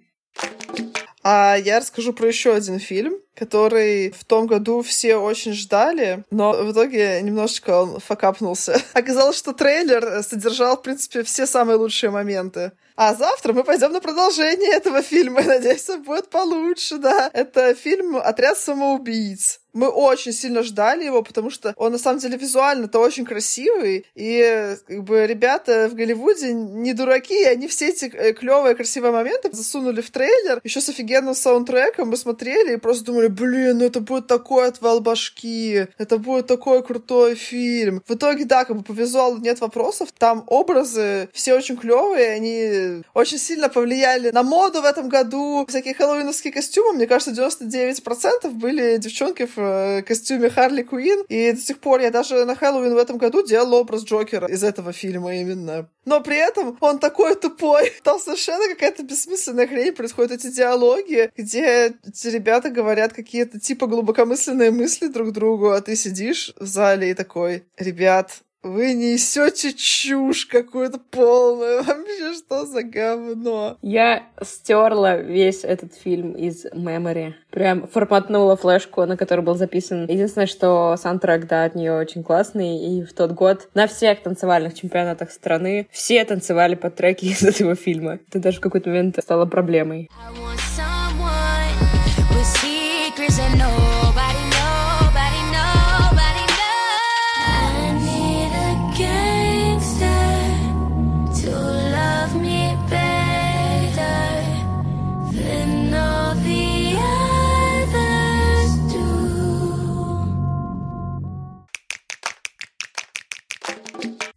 [1.23, 6.53] А я расскажу про еще один фильм, который в том году все очень ждали, но
[6.53, 8.81] в итоге немножечко он факапнулся.
[8.93, 12.71] Оказалось, что трейлер содержал, в принципе, все самые лучшие моменты.
[13.01, 15.41] А завтра мы пойдем на продолжение этого фильма.
[15.45, 17.29] Надеюсь, он будет получше, да.
[17.31, 19.61] Это фильм «Отряд самоубийц».
[19.71, 24.05] Мы очень сильно ждали его, потому что он, на самом деле, визуально-то очень красивый.
[24.15, 29.49] И, как бы, ребята в Голливуде не дураки, и они все эти клевые, красивые моменты
[29.51, 30.59] засунули в трейлер.
[30.63, 35.01] Еще с офигенным саундтреком мы смотрели и просто думали, блин, ну это будет такой отвал
[35.01, 38.01] башки, это будет такой крутой фильм.
[38.07, 42.88] В итоге, да, как бы по визуалу нет вопросов, там образы все очень клевые, они
[43.13, 45.65] очень сильно повлияли на моду в этом году.
[45.67, 51.59] Всякие хэллоуиновские костюмы, мне кажется, 99% были девчонки в э, костюме Харли Куин, и до
[51.59, 55.35] сих пор я даже на Хэллоуин в этом году делала образ Джокера из этого фильма
[55.35, 55.89] именно.
[56.05, 57.91] Но при этом он такой тупой.
[58.03, 64.71] Там совершенно какая-то бессмысленная хрень происходит, эти диалоги, где эти ребята говорят какие-то типа глубокомысленные
[64.71, 70.99] мысли друг другу, а ты сидишь в зале и такой, ребят, вы несете чушь какую-то
[70.99, 71.83] полную.
[71.83, 73.77] Вообще, что за говно?
[73.81, 77.33] Я стерла весь этот фильм из memory.
[77.51, 80.05] Прям форматнула флешку, на которой был записан.
[80.07, 82.77] Единственное, что саундтрек, да, от нее очень классный.
[82.77, 87.75] И в тот год на всех танцевальных чемпионатах страны все танцевали под треки из этого
[87.75, 88.19] фильма.
[88.29, 90.09] Это даже в какой-то момент стало проблемой.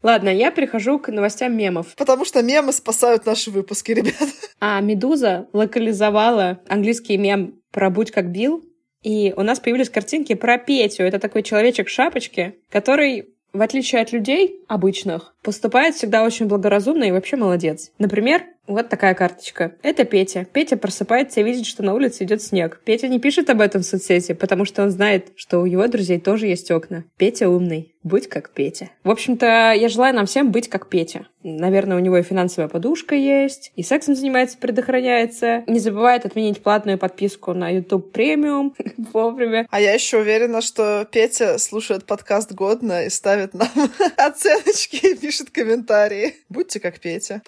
[0.03, 1.95] Ладно, я перехожу к новостям мемов.
[1.97, 4.29] Потому что мемы спасают наши выпуски, ребят.
[4.61, 8.63] А Медуза локализовала английский мем про «Будь как Билл»,
[9.03, 11.03] и у нас появились картинки про Петю.
[11.03, 17.05] Это такой человечек в шапочке, который в отличие от людей обычных, поступает всегда очень благоразумно
[17.05, 17.93] и вообще молодец.
[17.99, 19.75] Например, вот такая карточка.
[19.83, 20.47] Это Петя.
[20.53, 22.81] Петя просыпается и видит, что на улице идет снег.
[22.85, 26.21] Петя не пишет об этом в соцсети, потому что он знает, что у его друзей
[26.21, 27.05] тоже есть окна.
[27.17, 27.95] Петя умный.
[28.05, 28.91] Будь как Петя.
[29.05, 31.27] В общем-то, я желаю нам всем быть как Петя.
[31.43, 35.65] Наверное, у него и финансовая подушка есть, и сексом занимается, предохраняется.
[35.67, 38.75] Не забывает отменить платную подписку на YouTube премиум
[39.13, 39.67] вовремя.
[39.71, 43.69] А я еще уверена, что Петя слушает подкаст годно и ставит нам
[44.17, 46.37] оценочки и пишет комментарии.
[46.49, 47.43] Будьте как Петя.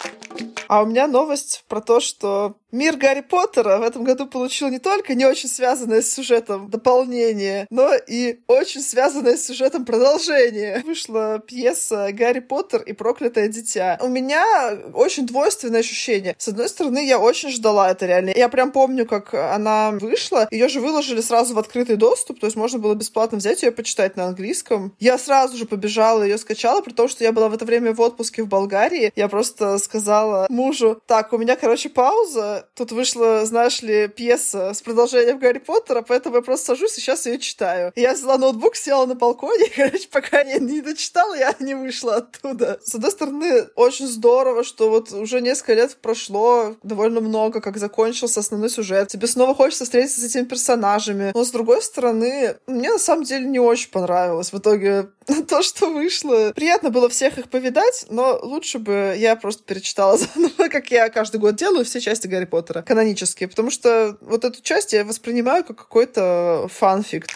[0.67, 4.79] А у меня новость про то, что мир Гарри Поттера в этом году получил не
[4.79, 10.83] только не очень связанное с сюжетом дополнение, но и очень связанное с сюжетом продолжение.
[10.85, 13.99] Вышла пьеса «Гарри Поттер и проклятое дитя».
[14.03, 14.45] У меня
[14.93, 16.35] очень двойственное ощущение.
[16.37, 18.33] С одной стороны, я очень ждала это реально.
[18.35, 20.49] Я прям помню, как она вышла.
[20.51, 24.17] Ее же выложили сразу в открытый доступ, то есть можно было бесплатно взять ее почитать
[24.17, 24.95] на английском.
[24.99, 28.01] Я сразу же побежала, ее скачала, при том, что я была в это время в
[28.01, 29.13] отпуске в Болгарии.
[29.15, 34.83] Я просто сказала мужу, так, у меня, короче, пауза, тут вышла, знаешь ли, пьеса с
[34.83, 37.93] продолжением Гарри Поттера, поэтому я просто сажусь и сейчас ее читаю.
[37.97, 42.17] Я взяла ноутбук, села на балконе, и, короче, пока я не дочитала, я не вышла
[42.17, 42.81] оттуда.
[42.85, 48.41] С одной стороны, очень здорово, что вот уже несколько лет прошло, довольно много, как закончился
[48.41, 49.09] основной сюжет.
[49.09, 51.33] Тебе снова хочется встретиться с этими персонажами.
[51.35, 55.09] Но с другой стороны, мне на самом деле не очень понравилось в итоге
[55.49, 56.53] то, что вышло.
[56.55, 61.41] Приятно было всех их повидать, но лучше бы я просто перечитала заново, как я каждый
[61.41, 62.45] год делаю все части Гарри
[62.83, 67.27] канонические, потому что вот эту часть я воспринимаю как какой-то фанфик.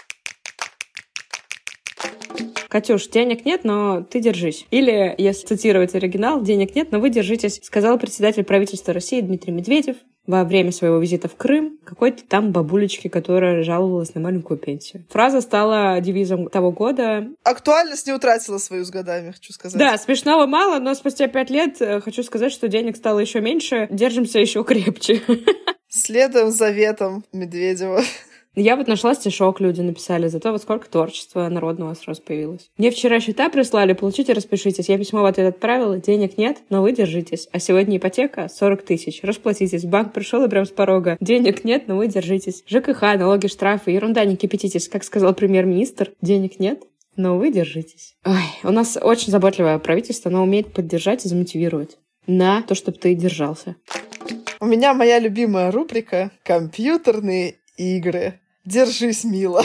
[2.68, 4.66] Катюш, денег нет, но ты держись.
[4.70, 9.96] Или, если цитировать оригинал, денег нет, но вы держитесь, сказал председатель правительства России Дмитрий Медведев
[10.28, 15.04] во время своего визита в Крым какой-то там бабулечке, которая жаловалась на маленькую пенсию.
[15.08, 17.26] Фраза стала девизом того года.
[17.42, 19.78] Актуальность не утратила свою с годами, хочу сказать.
[19.78, 23.88] Да, смешного мало, но спустя пять лет э, хочу сказать, что денег стало еще меньше,
[23.90, 25.22] держимся еще крепче.
[25.88, 28.02] Следуем заветам Медведева.
[28.54, 32.70] Я вот нашла стишок, люди написали, зато вот сколько творчества народного сразу появилось.
[32.76, 34.88] Мне вчера счета прислали, получите, распишитесь.
[34.88, 37.48] Я письмо в ответ отправила, денег нет, но вы держитесь.
[37.52, 39.84] А сегодня ипотека 40 тысяч, расплатитесь.
[39.84, 41.16] Банк пришел и прям с порога.
[41.20, 42.64] Денег нет, но вы держитесь.
[42.66, 44.88] ЖКХ, налоги, штрафы, ерунда, не кипятитесь.
[44.88, 46.82] Как сказал премьер-министр, денег нет,
[47.16, 48.16] но вы держитесь.
[48.24, 53.14] Ой, у нас очень заботливое правительство, оно умеет поддержать и замотивировать на то, чтобы ты
[53.14, 53.76] держался.
[54.60, 58.40] У меня моя любимая рубрика «Компьютерные игры».
[58.68, 59.64] Держись, мило.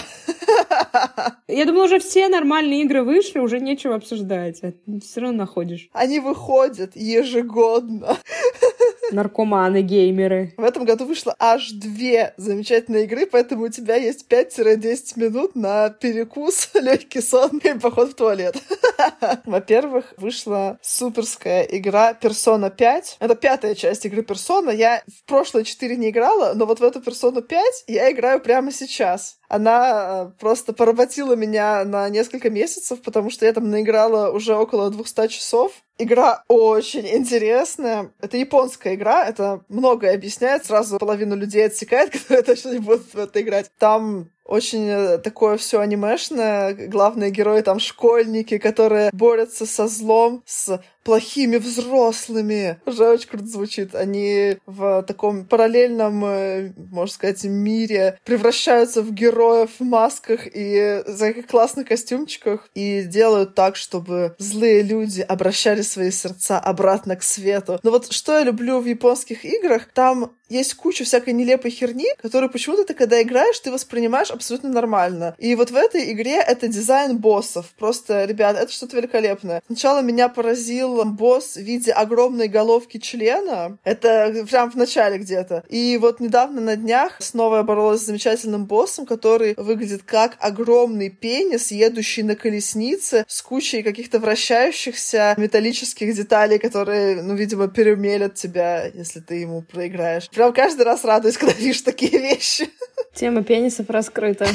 [1.50, 4.64] Я думала, уже все нормальные игры вышли, уже нечего обсуждать.
[4.64, 4.72] А
[5.02, 5.90] все равно находишь.
[5.92, 8.18] Они выходят ежегодно.
[9.12, 10.54] Наркоманы, геймеры.
[10.58, 15.90] В этом году вышло аж две замечательные игры, поэтому у тебя есть 5-10 минут на
[15.90, 18.56] перекус, легкий сон и поход в туалет.
[19.46, 23.18] Во-первых, вышла суперская игра Persona 5.
[23.20, 24.76] Это пятая часть игры Persona.
[24.76, 28.72] Я в прошлые четыре не играла, но вот в эту Persona 5 я играю прямо
[28.72, 29.38] сейчас.
[29.54, 34.90] Она э, просто поработила меня на несколько месяцев, потому что я там наиграла уже около
[34.90, 35.74] 200 часов.
[36.00, 38.12] Игра очень интересная.
[38.20, 40.66] Это японская игра, это многое объясняет.
[40.66, 43.70] Сразу половину людей отсекает, которые точно не будут в это играть.
[43.78, 46.74] Там очень э, такое все анимешное.
[46.74, 52.80] Главные герои там школьники, которые борются со злом, с плохими взрослыми.
[52.86, 53.96] Уже очень круто звучит.
[53.96, 61.18] Они в таком параллельном, э, можно сказать, мире превращаются в героев в масках и в
[61.18, 67.80] таких классных костюмчиках и делают так, чтобы злые люди обращали свои сердца обратно к свету.
[67.84, 72.50] Но вот что я люблю в японских играх, там есть куча всякой нелепой херни, которую
[72.50, 75.36] почему-то ты, когда играешь, ты воспринимаешь абсолютно нормально.
[75.38, 77.74] И вот в этой игре это дизайн боссов.
[77.78, 79.62] Просто, ребят, это что-то великолепное.
[79.66, 83.78] Сначала меня поразил босс в виде огромной головки члена.
[83.84, 85.64] Это прям в начале где-то.
[85.70, 91.10] И вот недавно на днях снова я боролась с замечательным боссом, который выглядит как огромный
[91.10, 98.86] пенис, едущий на колеснице с кучей каких-то вращающихся металлических деталей, которые, ну, видимо, перемелят тебя,
[98.86, 100.30] если ты ему проиграешь.
[100.52, 102.70] Каждый раз радуюсь, когда вижу такие вещи.
[103.14, 104.48] Тема пенисов раскрыта.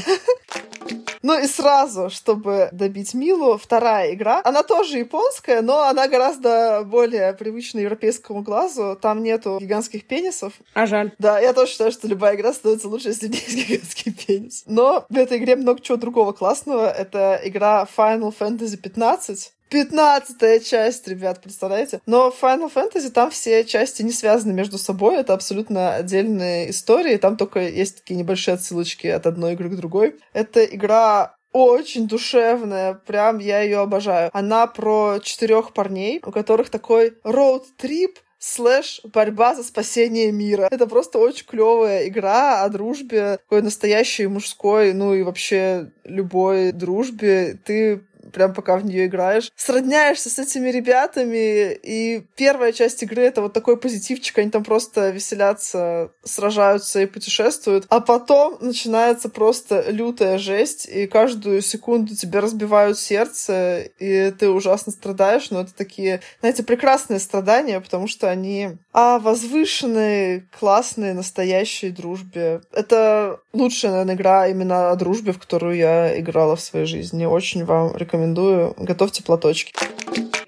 [1.23, 4.41] Ну и сразу, чтобы добить Милу, вторая игра.
[4.45, 8.97] Она тоже японская, но она гораздо более привычна европейскому глазу.
[9.01, 10.55] Там нету гигантских пенисов.
[10.75, 11.13] А жаль.
[11.19, 14.63] Да, я тоже считаю, что любая игра становится лучше, если есть гигантский пенис.
[14.67, 16.89] Но в этой игре много чего другого классного.
[16.89, 19.53] Это игра Final Fantasy 15.
[19.71, 22.01] Пятнадцатая часть, ребят, представляете?
[22.07, 27.19] Но в Final Fantasy там все части не связаны между собой, это абсолютно отдельные истории,
[27.19, 30.17] там только есть такие небольшие отсылочки от одной игры к другой.
[30.33, 34.31] Это игра очень душевная, прям я ее обожаю.
[34.33, 40.69] Она про четырех парней, у которых такой роуд-трип слэш борьба за спасение мира.
[40.71, 47.59] Это просто очень клевая игра о дружбе, такой настоящей мужской, ну и вообще любой дружбе.
[47.65, 48.03] Ты
[48.33, 53.53] прям пока в нее играешь, сродняешься с этими ребятами, и первая часть игры— это вот
[53.53, 60.87] такой позитивчик, они там просто веселятся, сражаются и путешествуют, а потом начинается просто лютая жесть,
[60.87, 67.21] и каждую секунду тебе разбивают сердце, и ты ужасно страдаешь, но это такие, знаете, прекрасные
[67.21, 72.63] страдания, потому что они о возвышенной, классной, настоящей дружбе.
[72.73, 77.25] Это лучшая, наверное, игра именно о дружбе, в которую я играла в своей жизни.
[77.25, 78.75] Очень вам рекомендую.
[78.77, 79.73] Готовьте платочки.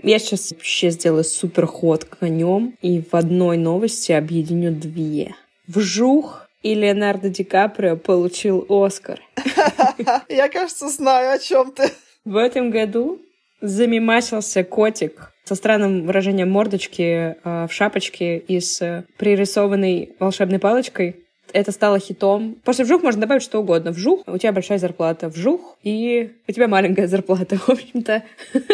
[0.03, 5.37] Я сейчас вообще сделаю супер ход конем и в одной новости объединю две.
[5.69, 9.21] Вжух и Леонардо Ди Каприо получил Оскар.
[10.29, 11.89] Я, кажется, знаю, о чем ты.
[12.25, 13.21] В этом году
[13.61, 21.17] замимасился котик со странным выражением мордочки э, в шапочке и с пририсованной волшебной палочкой
[21.53, 22.57] это стало хитом.
[22.65, 23.93] После вжух можно добавить что угодно.
[23.93, 25.29] Вжух, у тебя большая зарплата.
[25.29, 28.23] Вжух, и у тебя маленькая зарплата, в общем-то.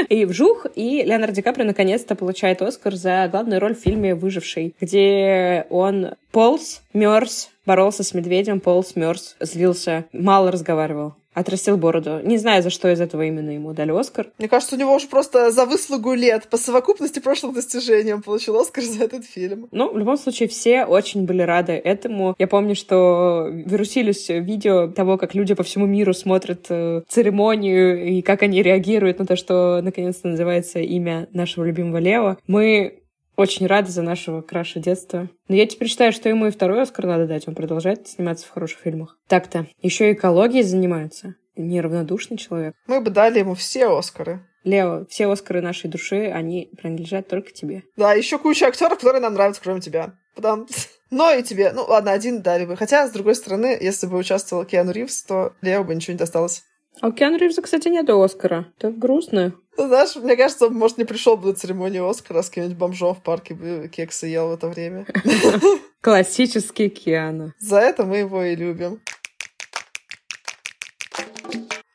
[0.08, 4.74] И вжух, и Леонардо Ди Каприо наконец-то получает Оскар за главную роль в фильме «Выживший»,
[4.80, 12.20] где он полз, мерз, боролся с медведем, полз, мерз, злился, мало разговаривал отрастил бороду.
[12.22, 14.28] Не знаю, за что из этого именно ему дали Оскар.
[14.38, 18.58] Мне кажется, у него уже просто за выслугу лет по совокупности прошлых достижений он получил
[18.58, 19.68] Оскар за этот фильм.
[19.70, 22.34] Ну, в любом случае, все очень были рады этому.
[22.38, 28.22] Я помню, что вирусились видео того, как люди по всему миру смотрят э, церемонию и
[28.22, 32.38] как они реагируют на то, что наконец-то называется имя нашего любимого Лео.
[32.46, 33.02] Мы
[33.36, 35.28] очень рада за нашего краша детства.
[35.48, 37.46] Но я теперь считаю, что ему и второй Оскар надо дать.
[37.46, 39.18] Он продолжает сниматься в хороших фильмах.
[39.28, 39.66] Так-то.
[39.82, 41.34] Еще и экологией занимается.
[41.56, 42.74] Неравнодушный человек.
[42.86, 44.46] Мы бы дали ему все Оскары.
[44.64, 47.84] Лео, все Оскары нашей души, они принадлежат только тебе.
[47.96, 50.14] Да, еще куча актеров, которые нам нравятся, кроме тебя.
[50.34, 50.66] Потому...
[51.10, 51.72] Но и тебе.
[51.72, 52.76] Ну, ладно, один дали бы.
[52.76, 56.64] Хотя, с другой стороны, если бы участвовал Киану Ривз, то Лео бы ничего не досталось.
[57.00, 58.66] А у Киану Ривза, кстати, нет Оскара.
[58.78, 59.54] Это грустно.
[59.76, 63.22] Ну, знаешь, мне кажется, может, не пришел бы на церемонию Оскара с кем-нибудь бомжом в
[63.22, 65.06] парке бы кексы ел в это время.
[66.00, 67.52] Классический Киану.
[67.58, 69.00] За это мы его и любим.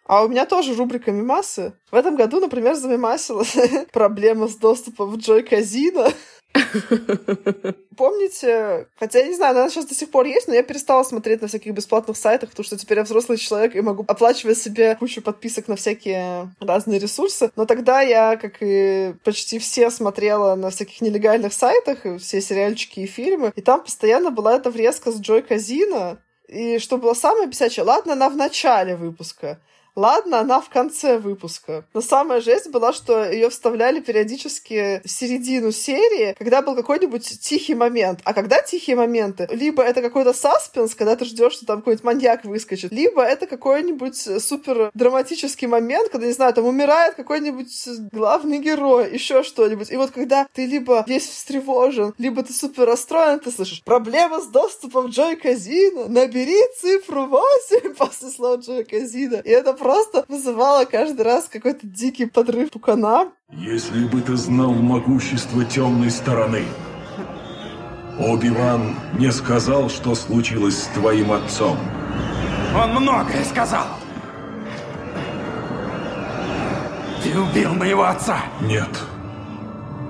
[0.05, 1.73] А у меня тоже рубрика мимасы.
[1.89, 3.55] В этом году, например, замимасилась
[3.93, 6.09] проблема с доступом в Джой Казино.
[7.97, 11.41] Помните, хотя я не знаю, она сейчас до сих пор есть, но я перестала смотреть
[11.41, 15.21] на всяких бесплатных сайтах, потому что теперь я взрослый человек и могу оплачивать себе кучу
[15.21, 17.51] подписок на всякие разные ресурсы.
[17.55, 23.07] Но тогда я, как и почти все, смотрела на всяких нелегальных сайтах, все сериальчики и
[23.07, 27.85] фильмы, и там постоянно была эта врезка с Джой Казино, и что было самое бесячее,
[27.85, 29.59] ладно, она в начале выпуска,
[29.95, 31.85] Ладно, она в конце выпуска.
[31.93, 37.75] Но самая жесть была, что ее вставляли периодически в середину серии, когда был какой-нибудь тихий
[37.75, 38.19] момент.
[38.23, 39.47] А когда тихие моменты?
[39.51, 44.41] Либо это какой-то саспенс, когда ты ждешь, что там какой-нибудь маньяк выскочит, либо это какой-нибудь
[44.41, 49.91] супер драматический момент, когда, не знаю, там умирает какой-нибудь главный герой, еще что-нибудь.
[49.91, 54.47] И вот когда ты либо весь встревожен, либо ты супер расстроен, ты слышишь «Проблема с
[54.47, 56.07] доступом Джой Казина!
[56.07, 59.41] Набери цифру 8!» после слова Джой Казина.
[59.43, 63.31] И это просто вызывало каждый раз какой-то дикий подрыв пукана.
[63.51, 66.63] Если бы ты знал могущество темной стороны,
[68.19, 71.77] Оби-Ван не сказал, что случилось с твоим отцом.
[72.75, 73.87] Он многое сказал.
[77.23, 78.43] Ты убил моего отца.
[78.61, 78.89] Нет.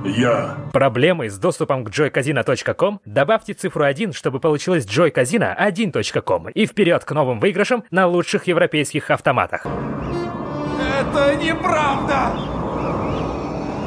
[0.04, 0.58] Я.
[0.72, 3.00] Проблемы с доступом к joycasino.com?
[3.04, 9.66] Добавьте цифру 1, чтобы получилось joycasino1.com и вперед к новым выигрышам на лучших европейских автоматах.
[9.66, 12.32] Это неправда!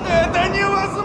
[0.06, 1.03] Это невозможно!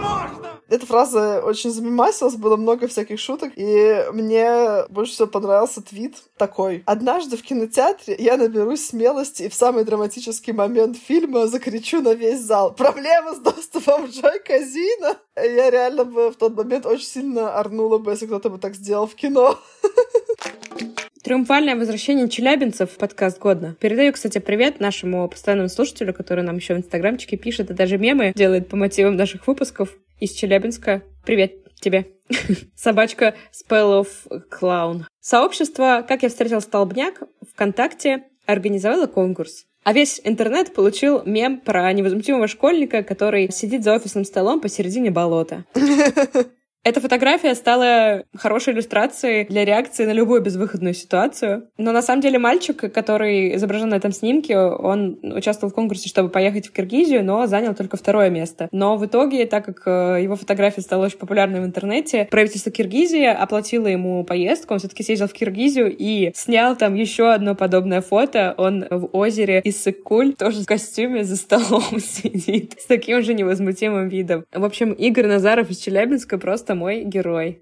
[0.70, 6.84] Эта фраза очень замемасилась, было много всяких шуток, и мне больше всего понравился твит такой.
[6.86, 12.42] «Однажды в кинотеатре я наберусь смелости и в самый драматический момент фильма закричу на весь
[12.42, 12.74] зал.
[12.74, 17.98] Проблема с доступом в Джой Казино!» Я реально бы в тот момент очень сильно орнула
[17.98, 19.58] бы, если кто-то бы так сделал в кино.
[21.24, 23.76] Триумфальное возвращение челябинцев в подкаст «Годно».
[23.82, 28.32] Передаю, кстати, привет нашему постоянному слушателю, который нам еще в инстаграмчике пишет и даже мемы
[28.36, 31.02] делает по мотивам наших выпусков из Челябинска.
[31.26, 32.08] Привет тебе.
[32.76, 34.08] Собачка Spell of
[34.50, 35.04] Clown.
[35.20, 39.66] Сообщество «Как я встретил столбняк» ВКонтакте организовало конкурс.
[39.84, 45.66] А весь интернет получил мем про невозмутимого школьника, который сидит за офисным столом посередине болота.
[46.86, 51.68] Эта фотография стала хорошей иллюстрацией для реакции на любую безвыходную ситуацию.
[51.78, 56.30] Но на самом деле мальчик, который изображен на этом снимке, он участвовал в конкурсе, чтобы
[56.30, 58.70] поехать в Киргизию, но занял только второе место.
[58.72, 63.26] Но в итоге, так как э, его фотография стала очень популярной в интернете, правительство Киргизии
[63.26, 68.56] оплатило ему поездку, он все-таки съездил в Киргизию и снял там еще одно подобное фото.
[68.58, 74.46] Он в озере Иссык-Куль, тоже в костюме за столом сидит, с таким же невозмутимым видом.
[74.54, 77.62] В общем, Игорь Назаров из Челябинска просто мой герой.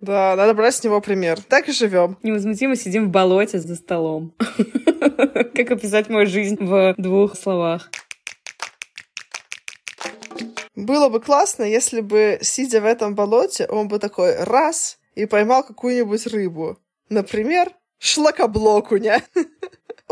[0.00, 1.40] Да, надо брать с него пример.
[1.40, 2.18] Так и живем.
[2.22, 4.34] Невозмутимо сидим в болоте за столом.
[5.54, 7.90] Как описать мою жизнь в двух словах?
[10.76, 15.62] Было бы классно, если бы, сидя в этом болоте, он бы такой раз и поймал
[15.62, 16.78] какую-нибудь рыбу.
[17.08, 19.22] Например, шлакоблокуня.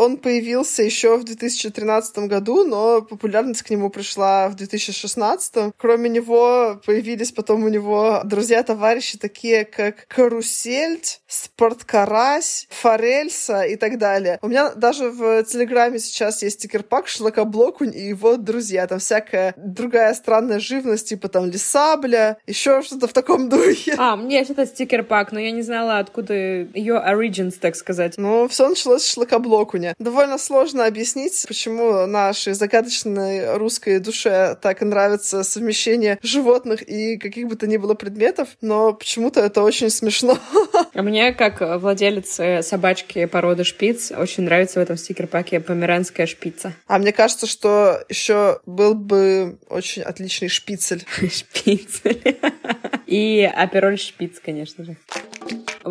[0.02, 5.72] Он появился еще в 2013 году, но популярность к нему пришла в 2016.
[5.76, 14.40] Кроме него появились потом у него друзья-товарищи такие, как Карусельт, Спорткарась, Форельса и так далее.
[14.42, 18.88] У меня даже в Телеграме сейчас есть стикер-пак Шлакоблокунь и его друзья.
[18.88, 23.94] Там всякая другая странная живность, типа там Лисабля, еще что-то в таком духе.
[23.98, 28.14] А, мне есть этот стикер-пак, но я не знала, откуда ее origins, так сказать.
[28.16, 29.91] Ну, все началось с Шлакоблокуня.
[29.98, 37.56] Довольно сложно объяснить, почему нашей загадочной русской душе так нравится совмещение животных и каких бы
[37.56, 40.38] то ни было предметов, но почему-то это очень смешно.
[40.94, 46.74] А мне, как владелец собачки породы шпиц, очень нравится в этом стикер-паке померанская шпица.
[46.86, 51.04] А мне кажется, что еще был бы очень отличный шпицель.
[51.30, 52.38] Шпицель.
[53.06, 54.96] И апероль шпиц, конечно же.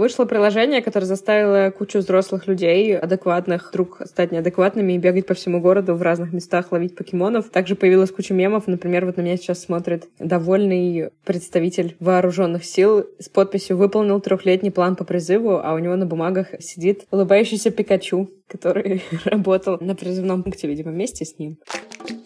[0.02, 5.62] Вышло приложение, которое заставило кучу взрослых людей, адекватных, вдруг стать неадекватными и бегать по всему
[5.62, 7.52] городу в разных местах, ловить покемонов.
[7.52, 8.66] Также появилась куча мемов.
[8.66, 14.96] Например, вот на меня сейчас смотрит довольный представитель вооруженных сил с подписью «Выполнил трехлетний план
[14.96, 20.68] по призыву», а у него на бумагах сидит улыбающийся Пикачу, который работал на призывном пункте,
[20.68, 21.60] видимо, вместе с ним.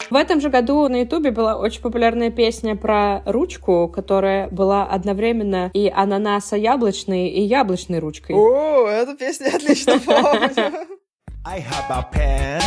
[0.09, 5.71] В этом же году на Ютубе была очень популярная песня про ручку, которая была одновременно
[5.73, 8.35] и ананаса яблочной, и яблочной ручкой.
[8.35, 10.71] О, эту песню отлично помню.
[11.47, 12.61] I have a pen,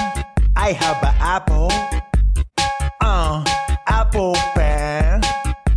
[0.57, 1.72] I have an apple,
[3.03, 3.45] uh,
[3.89, 5.22] apple pen.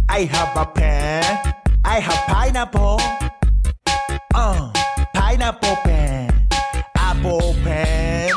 [0.10, 1.24] I have a pen,
[1.86, 3.00] I have pineapple,
[4.36, 4.72] uh,
[5.14, 6.30] pineapple pen,
[6.96, 8.31] apple pen,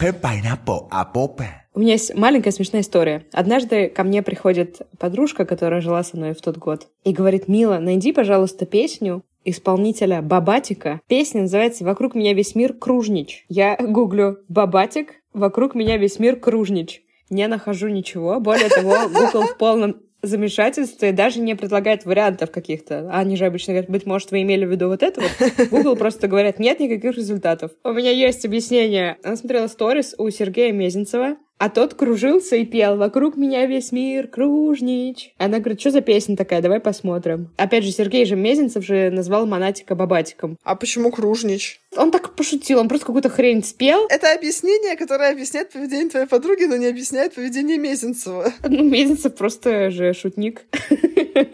[0.00, 1.66] pineapple, apple pen.
[1.74, 3.26] У меня есть маленькая смешная история.
[3.32, 7.78] Однажды ко мне приходит подружка, которая жила со мной в тот год, и говорит, Мила,
[7.78, 11.00] найди, пожалуйста, песню исполнителя Бабатика.
[11.06, 13.44] Песня называется «Вокруг меня весь мир кружнич».
[13.48, 17.02] Я гуглю «Бабатик», «Вокруг меня весь мир кружнич».
[17.28, 18.40] Не нахожу ничего.
[18.40, 23.08] Более того, Google в полном замешательстве, даже не предлагает вариантов каких-то.
[23.12, 25.68] Они же обычно говорят, быть может, вы имели в виду вот это вот.
[25.70, 27.72] Google просто говорят, нет никаких результатов.
[27.84, 29.18] У меня есть объяснение.
[29.22, 34.28] Она смотрела сторис у Сергея Мезенцева, а тот кружился и пел «Вокруг меня весь мир,
[34.28, 35.32] кружнич».
[35.38, 37.50] Она говорит, что за песня такая, давай посмотрим.
[37.56, 40.58] Опять же, Сергей же Мезенцев же назвал Монатика Бабатиком.
[40.64, 41.80] А почему кружнич?
[41.96, 44.06] Он так пошутил, он просто какую-то хрень спел.
[44.08, 48.52] Это объяснение, которое объясняет поведение твоей подруги, но не объясняет поведение Мезенцева.
[48.68, 50.62] Ну, Мезенцев просто же шутник.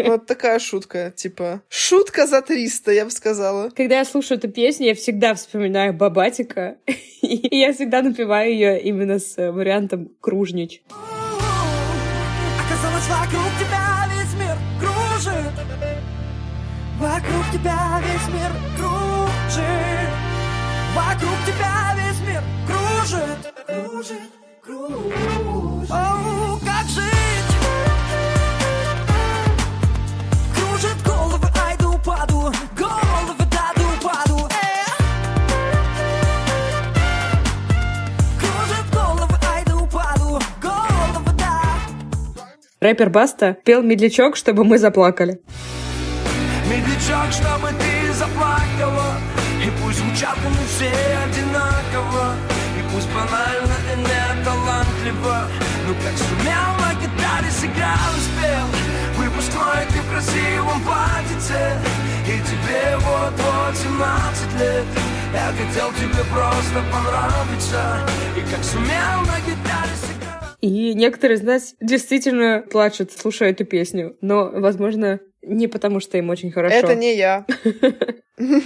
[0.07, 1.63] Вот такая шутка, типа.
[1.69, 3.71] Шутка за 300, я бы сказала.
[3.71, 6.77] Когда я слушаю эту песню, я всегда вспоминаю Бабатика.
[7.23, 10.83] И я всегда напеваю ее именно с вариантом «кружнич».
[12.65, 15.53] Оказалось, вокруг тебя весь мир кружит
[16.99, 18.72] Вокруг тебя весь мир
[23.73, 24.21] кружит
[24.63, 27.53] Кружит, кружит Оу, как жить?
[30.55, 34.85] Кружит головы, айду, паду Головы, даду, паду э.
[38.39, 41.53] Кружит головы, айду, паду Головы, да
[42.81, 45.41] Рэпер Баста пел «Медлячок», чтобы мы заплакали.
[46.69, 47.92] Медлячок, чтобы ты
[55.23, 55.49] талантливо
[55.87, 58.67] Но как сумел на гитаре сыграл и спел
[59.17, 61.61] Выпускной ты в красивом платьице
[62.27, 64.85] И тебе вот-вот 17 лет
[65.33, 67.81] Я хотел тебе просто понравиться
[68.37, 74.17] И как сумел на гитаре сыграл И некоторые из нас действительно плачут, слушая эту песню.
[74.21, 76.77] Но, возможно, не потому, что им очень хорошо.
[76.77, 77.45] Это не я.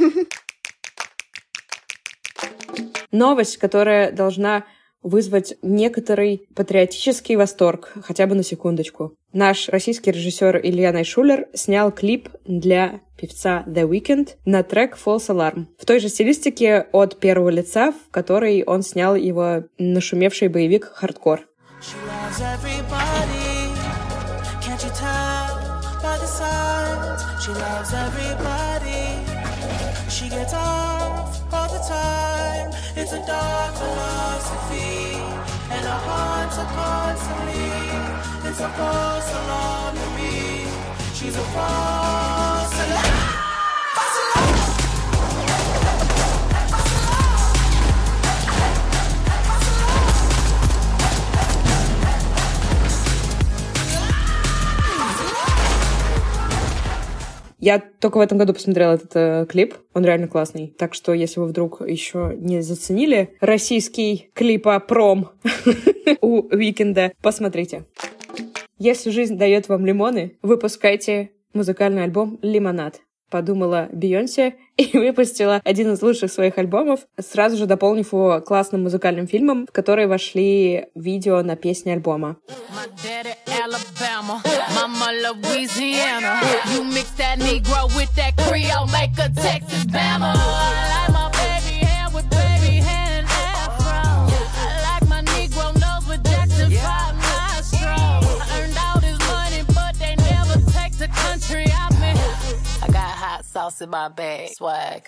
[3.13, 4.65] Новость, которая должна
[5.03, 9.15] вызвать некоторый патриотический восторг, хотя бы на секундочку.
[9.33, 15.67] Наш российский режиссер Илья Найшулер снял клип для певца The Weeknd на трек False Alarm.
[15.79, 21.47] В той же стилистике от первого лица, в которой он снял его нашумевший боевик «Хардкор».
[21.81, 21.95] She
[27.53, 28.56] loves everybody.
[38.59, 40.65] It's a false alarm to me.
[41.13, 43.37] She's a false alarm.
[57.59, 59.75] Я только в этом году посмотрела этот э, клип.
[59.93, 60.73] Он реально классный.
[60.79, 65.31] Так что, если вы вдруг еще не заценили российский клипа-пром
[66.23, 67.85] у Уикенда, посмотрите.
[68.79, 73.01] Если жизнь дает вам лимоны, выпускайте музыкальный альбом «Лимонад».
[73.31, 79.27] Подумала Бейонсе и выпустила один из лучших своих альбомов, сразу же дополнив его классным музыкальным
[79.27, 82.37] фильмом, в который вошли видео на песни альбома.
[83.67, 84.41] Alabama,
[103.77, 105.03] sauce in my bag, swag.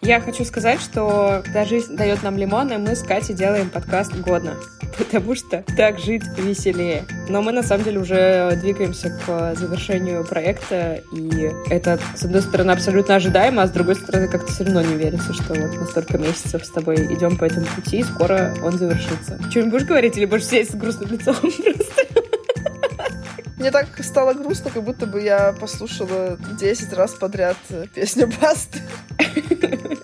[0.00, 4.54] Я хочу сказать, что когда жизнь дает нам лимоны, мы с Катей делаем подкаст годно,
[4.98, 7.04] потому что так жить веселее.
[7.28, 12.70] Но мы на самом деле уже двигаемся к завершению проекта, и это, с одной стороны,
[12.70, 16.16] абсолютно ожидаемо, а с другой стороны, как-то все равно не верится, что вот на столько
[16.16, 19.38] месяцев с тобой идем по этому пути, и скоро он завершится.
[19.50, 22.17] Что-нибудь будешь говорить или будешь сидеть с грустным лицом просто?
[23.58, 28.78] Мне так стало грустно, как будто бы я послушала 10 раз подряд э, песню Басты.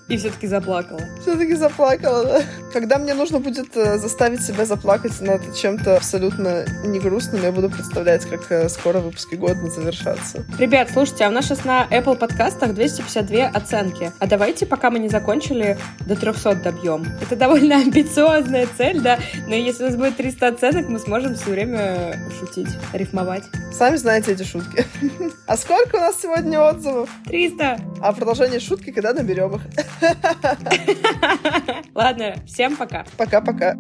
[0.09, 1.01] И все-таки заплакала.
[1.23, 2.43] Все-таки заплакала, да.
[2.73, 7.71] Когда мне нужно будет э, заставить себя заплакать над чем-то абсолютно не грустным, я буду
[7.71, 10.45] представлять, как э, скоро выпуски года завершатся.
[10.59, 14.13] Ребят, слушайте, а у нас сейчас на Apple подкастах 252 оценки.
[14.19, 17.07] А давайте, пока мы не закончили, до 300 добьем.
[17.23, 21.51] Это довольно амбициозная цель, да, но если у нас будет 300 оценок, мы сможем все
[21.51, 23.44] время шутить, рифмовать.
[23.73, 24.85] Сами знаете эти шутки.
[25.47, 27.11] А сколько у нас сегодня отзывов?
[27.27, 27.79] 300.
[28.01, 29.63] А продолжение шутки, когда наберем их.
[31.95, 33.05] Ладно, всем пока.
[33.17, 33.75] Пока-пока.